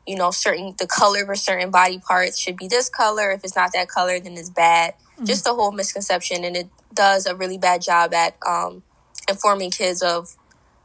you 0.07 0.15
know, 0.15 0.31
certain 0.31 0.73
the 0.79 0.87
color 0.87 1.31
of 1.31 1.37
certain 1.37 1.69
body 1.69 1.99
parts 1.99 2.39
should 2.39 2.57
be 2.57 2.67
this 2.67 2.89
color. 2.89 3.29
If 3.31 3.43
it's 3.43 3.55
not 3.55 3.71
that 3.73 3.87
color, 3.87 4.19
then 4.19 4.33
it's 4.33 4.49
bad. 4.49 4.95
Mm-hmm. 4.95 5.25
Just 5.25 5.43
the 5.43 5.53
whole 5.53 5.71
misconception, 5.71 6.43
and 6.43 6.57
it 6.57 6.67
does 6.93 7.27
a 7.27 7.35
really 7.35 7.59
bad 7.59 7.83
job 7.83 8.13
at 8.13 8.35
um, 8.47 8.81
informing 9.29 9.69
kids 9.69 10.01
of 10.01 10.35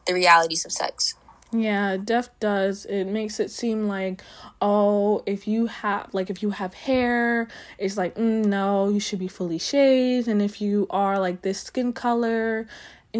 the 0.06 0.14
realities 0.14 0.64
of 0.64 0.72
sex. 0.72 1.14
Yeah, 1.52 1.98
Def 1.98 2.30
does. 2.40 2.84
It 2.84 3.04
makes 3.04 3.38
it 3.38 3.48
seem 3.50 3.86
like, 3.86 4.22
oh, 4.60 5.22
if 5.24 5.46
you 5.46 5.66
have 5.66 6.12
like 6.12 6.28
if 6.28 6.42
you 6.42 6.50
have 6.50 6.74
hair, 6.74 7.46
it's 7.78 7.96
like 7.96 8.16
mm, 8.16 8.44
no, 8.44 8.88
you 8.88 8.98
should 8.98 9.20
be 9.20 9.28
fully 9.28 9.58
shaved, 9.58 10.26
and 10.26 10.42
if 10.42 10.60
you 10.60 10.88
are 10.90 11.18
like 11.20 11.42
this 11.42 11.60
skin 11.60 11.92
color, 11.92 12.66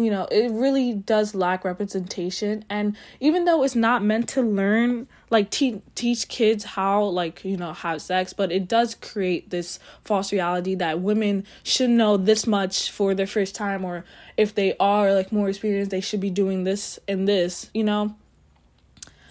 you 0.03 0.11
know, 0.11 0.25
it 0.25 0.51
really 0.51 0.93
does 0.93 1.33
lack 1.33 1.63
representation. 1.63 2.65
And 2.69 2.97
even 3.21 3.45
though 3.45 3.63
it's 3.63 3.75
not 3.75 4.03
meant 4.03 4.27
to 4.29 4.41
learn, 4.41 5.07
like 5.29 5.49
te- 5.49 5.81
teach 5.95 6.27
kids 6.27 6.63
how, 6.63 7.03
like, 7.03 7.45
you 7.45 7.55
know, 7.55 7.71
have 7.71 8.01
sex, 8.01 8.33
but 8.33 8.51
it 8.51 8.67
does 8.67 8.95
create 8.95 9.51
this 9.51 9.79
false 10.03 10.33
reality 10.33 10.75
that 10.75 10.99
women 10.99 11.45
should 11.63 11.89
know 11.89 12.17
this 12.17 12.45
much 12.45 12.91
for 12.91 13.15
their 13.15 13.27
first 13.27 13.55
time, 13.55 13.85
or 13.85 14.03
if 14.35 14.53
they 14.53 14.75
are 14.79 15.13
like 15.13 15.31
more 15.31 15.47
experienced, 15.47 15.91
they 15.91 16.01
should 16.01 16.19
be 16.19 16.29
doing 16.29 16.65
this 16.65 16.99
and 17.07 17.27
this, 17.27 17.69
you 17.73 17.83
know? 17.83 18.15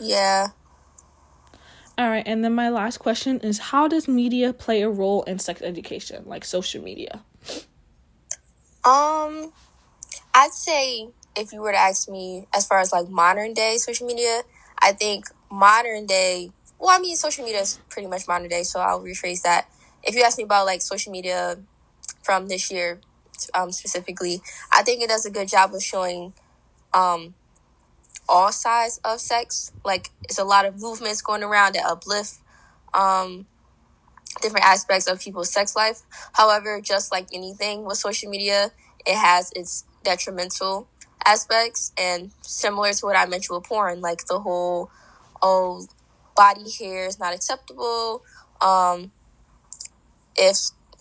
Yeah. 0.00 0.48
All 1.96 2.08
right, 2.08 2.24
and 2.26 2.42
then 2.42 2.54
my 2.54 2.70
last 2.70 2.98
question 2.98 3.38
is 3.40 3.58
how 3.58 3.86
does 3.86 4.08
media 4.08 4.52
play 4.52 4.82
a 4.82 4.88
role 4.88 5.22
in 5.24 5.38
sex 5.38 5.62
education, 5.62 6.24
like 6.26 6.44
social 6.44 6.82
media? 6.82 7.22
Um 8.84 9.52
I'd 10.34 10.52
say 10.52 11.08
if 11.36 11.52
you 11.52 11.60
were 11.60 11.72
to 11.72 11.78
ask 11.78 12.08
me 12.08 12.46
as 12.54 12.66
far 12.66 12.80
as 12.80 12.92
like 12.92 13.08
modern 13.08 13.54
day 13.54 13.76
social 13.78 14.06
media, 14.06 14.42
I 14.78 14.92
think 14.92 15.26
modern 15.50 16.06
day, 16.06 16.50
well, 16.78 16.90
I 16.90 17.00
mean, 17.00 17.16
social 17.16 17.44
media 17.44 17.60
is 17.60 17.78
pretty 17.88 18.08
much 18.08 18.26
modern 18.26 18.48
day, 18.48 18.64
so 18.64 18.80
I'll 18.80 19.00
rephrase 19.00 19.42
that. 19.42 19.68
If 20.02 20.14
you 20.14 20.22
ask 20.22 20.36
me 20.36 20.44
about 20.44 20.66
like 20.66 20.82
social 20.82 21.12
media 21.12 21.56
from 22.22 22.48
this 22.48 22.70
year 22.70 23.00
um, 23.54 23.72
specifically, 23.72 24.42
I 24.72 24.82
think 24.82 25.02
it 25.02 25.08
does 25.08 25.24
a 25.24 25.30
good 25.30 25.48
job 25.48 25.72
of 25.74 25.82
showing 25.82 26.34
um, 26.92 27.34
all 28.28 28.52
sides 28.52 29.00
of 29.04 29.20
sex. 29.20 29.72
Like 29.84 30.10
it's 30.24 30.38
a 30.38 30.44
lot 30.44 30.66
of 30.66 30.80
movements 30.80 31.22
going 31.22 31.42
around 31.42 31.74
that 31.74 31.86
uplift 31.86 32.38
um, 32.92 33.46
different 34.40 34.64
aspects 34.64 35.06
of 35.06 35.20
people's 35.20 35.52
sex 35.52 35.76
life. 35.76 36.02
However, 36.32 36.80
just 36.80 37.12
like 37.12 37.28
anything 37.32 37.84
with 37.84 37.98
social 37.98 38.30
media, 38.30 38.70
it 39.06 39.16
has 39.16 39.52
its 39.54 39.84
detrimental 40.04 40.88
aspects 41.24 41.92
and 41.98 42.30
similar 42.42 42.92
to 42.92 43.06
what 43.06 43.16
I 43.16 43.26
mentioned 43.26 43.56
with 43.56 43.68
porn, 43.68 44.00
like 44.00 44.26
the 44.26 44.38
whole 44.40 44.90
oh 45.42 45.86
body 46.36 46.70
hair 46.78 47.06
is 47.06 47.18
not 47.18 47.34
acceptable. 47.34 48.22
Um, 48.60 49.12
if 50.36 50.56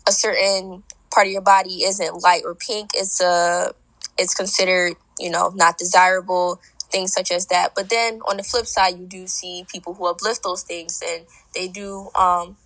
a 0.08 0.12
certain 0.12 0.84
part 1.14 1.28
of 1.28 1.34
your 1.34 1.41
body 1.41 1.84
isn't 1.84 2.22
light 2.22 2.43
or 2.45 2.56
pink, 2.56 2.91
it's 2.95 3.22
a 3.22 3.74
it's 4.18 4.36
considered 4.36 4.93
you 5.20 5.30
know 5.30 5.51
not 5.56 5.78
desirable 5.78 6.60
things 6.91 7.14
such 7.14 7.32
as 7.32 7.47
that. 7.47 7.74
But 7.76 7.89
then 7.89 8.22
on 8.28 8.38
the 8.38 8.43
flip 8.43 8.68
side, 8.68 8.97
you 8.99 9.06
do 9.06 9.28
see 9.28 9.66
people 9.72 9.93
who 9.95 10.08
uplift 10.08 10.43
those 10.43 10.64
things 10.64 11.01
and 11.06 11.26
they 11.56 11.68
do 11.68 12.10
um, 12.16 12.58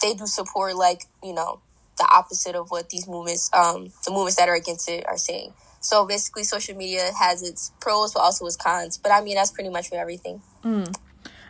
they 0.00 0.14
do 0.14 0.26
support 0.26 0.76
like 0.76 1.02
you 1.22 1.34
know 1.34 1.60
the 1.98 2.08
opposite 2.10 2.54
of 2.54 2.70
what 2.70 2.88
these 2.88 3.06
movements 3.06 3.50
um, 3.52 3.88
the 4.04 4.10
movements 4.10 4.36
that 4.36 4.48
are 4.48 4.54
against 4.54 4.88
it 4.88 5.06
are 5.06 5.16
saying. 5.16 5.52
So 5.80 6.06
basically, 6.06 6.44
social 6.44 6.76
media 6.76 7.10
has 7.18 7.42
its 7.42 7.72
pros, 7.80 8.12
but 8.12 8.20
also 8.20 8.46
its 8.46 8.56
cons. 8.56 8.98
But 8.98 9.12
I 9.12 9.22
mean, 9.22 9.36
that's 9.36 9.50
pretty 9.50 9.70
much 9.70 9.88
for 9.88 9.96
everything. 9.96 10.42
Mm. 10.62 10.94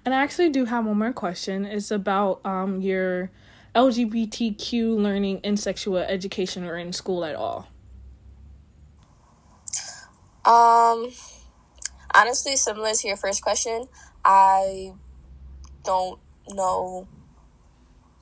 And 0.04 0.14
I 0.14 0.22
actually 0.22 0.50
do 0.50 0.64
have 0.64 0.86
one 0.86 0.98
more 0.98 1.12
question. 1.12 1.64
It's 1.64 1.90
about 1.90 2.40
um, 2.44 2.80
your 2.80 3.30
LGBTQ 3.74 4.96
learning 4.96 5.40
in 5.42 5.56
sexual 5.56 5.98
education 5.98 6.64
or 6.64 6.76
in 6.76 6.92
school 6.92 7.24
at 7.24 7.34
all. 7.34 7.68
Um, 10.44 11.10
honestly, 12.14 12.56
similar 12.56 12.94
to 12.94 13.08
your 13.08 13.16
first 13.16 13.42
question, 13.42 13.86
I 14.24 14.94
don't 15.84 16.18
know 16.48 17.06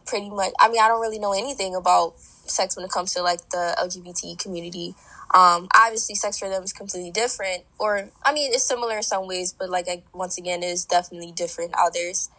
pretty 0.09 0.31
much. 0.31 0.53
I 0.59 0.69
mean, 0.69 0.81
I 0.81 0.89
don't 0.89 1.01
really 1.01 1.19
know 1.19 1.33
anything 1.33 1.75
about 1.75 2.19
sex 2.19 2.77
when 2.77 2.85
it 2.85 2.91
comes 2.91 3.15
to 3.15 3.23
like 3.23 3.49
the 3.51 3.75
LGBT 3.79 4.39
community. 4.39 4.95
Um, 5.35 5.69
obviously, 5.77 6.15
sex 6.15 6.39
for 6.39 6.49
them 6.49 6.63
is 6.63 6.73
completely 6.73 7.11
different, 7.11 7.65
or 7.79 8.09
I 8.25 8.33
mean, 8.33 8.51
it's 8.53 8.65
similar 8.65 8.97
in 8.97 9.03
some 9.03 9.27
ways, 9.27 9.53
but 9.53 9.69
like 9.69 9.87
I, 9.89 10.03
once 10.15 10.39
again, 10.39 10.63
is 10.63 10.87
definitely 10.87 11.33
different 11.33 11.75
others. 11.79 12.31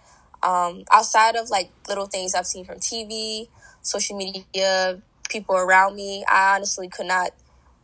Um, 0.42 0.84
outside 0.92 1.36
of 1.36 1.50
like 1.50 1.70
little 1.88 2.08
things 2.08 2.34
I've 2.34 2.48
seen 2.48 2.66
from 2.66 2.80
TV, 2.80 3.48
social 3.82 4.18
media, 4.18 5.02
people 5.30 5.56
around 5.56 5.96
me, 5.96 6.26
I 6.28 6.56
honestly 6.56 6.88
could 6.88 7.06
not 7.06 7.32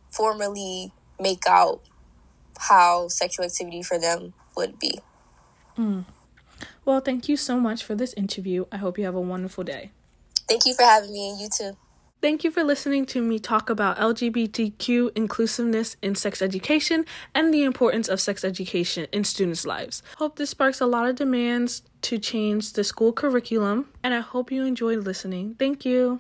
formally 0.09 0.91
make 1.19 1.43
out 1.47 1.81
how 2.57 3.07
sexual 3.09 3.45
activity 3.45 3.83
for 3.83 3.99
them 3.99 4.33
would 4.55 4.79
be. 4.79 4.99
Mm. 5.77 6.05
Well, 6.85 7.01
thank 7.01 7.27
you 7.27 7.35
so 7.35 7.59
much 7.59 7.83
for 7.83 7.95
this 7.95 8.13
interview. 8.13 8.65
I 8.71 8.77
hope 8.77 8.97
you 8.97 9.05
have 9.05 9.15
a 9.15 9.21
wonderful 9.21 9.63
day. 9.63 9.91
Thank 10.47 10.67
you 10.67 10.75
for 10.75 10.83
having 10.83 11.11
me, 11.11 11.31
and 11.31 11.41
you 11.41 11.49
too. 11.49 11.77
Thank 12.21 12.43
you 12.43 12.51
for 12.51 12.63
listening 12.63 13.05
to 13.07 13.21
me 13.21 13.39
talk 13.39 13.69
about 13.69 13.97
LGBTQ 13.97 15.11
inclusiveness 15.15 15.97
in 16.01 16.15
sex 16.15 16.41
education 16.41 17.05
and 17.33 17.53
the 17.53 17.63
importance 17.63 18.07
of 18.07 18.21
sex 18.21 18.43
education 18.43 19.07
in 19.11 19.23
students' 19.23 19.65
lives. 19.65 20.01
Hope 20.17 20.35
this 20.37 20.51
sparks 20.51 20.81
a 20.81 20.85
lot 20.85 21.07
of 21.07 21.15
demands 21.15 21.83
to 22.03 22.17
change 22.17 22.73
the 22.73 22.83
school 22.83 23.11
curriculum, 23.11 23.89
and 24.03 24.13
I 24.13 24.21
hope 24.21 24.51
you 24.51 24.63
enjoyed 24.63 24.99
listening. 24.99 25.55
Thank 25.59 25.85
you. 25.85 26.19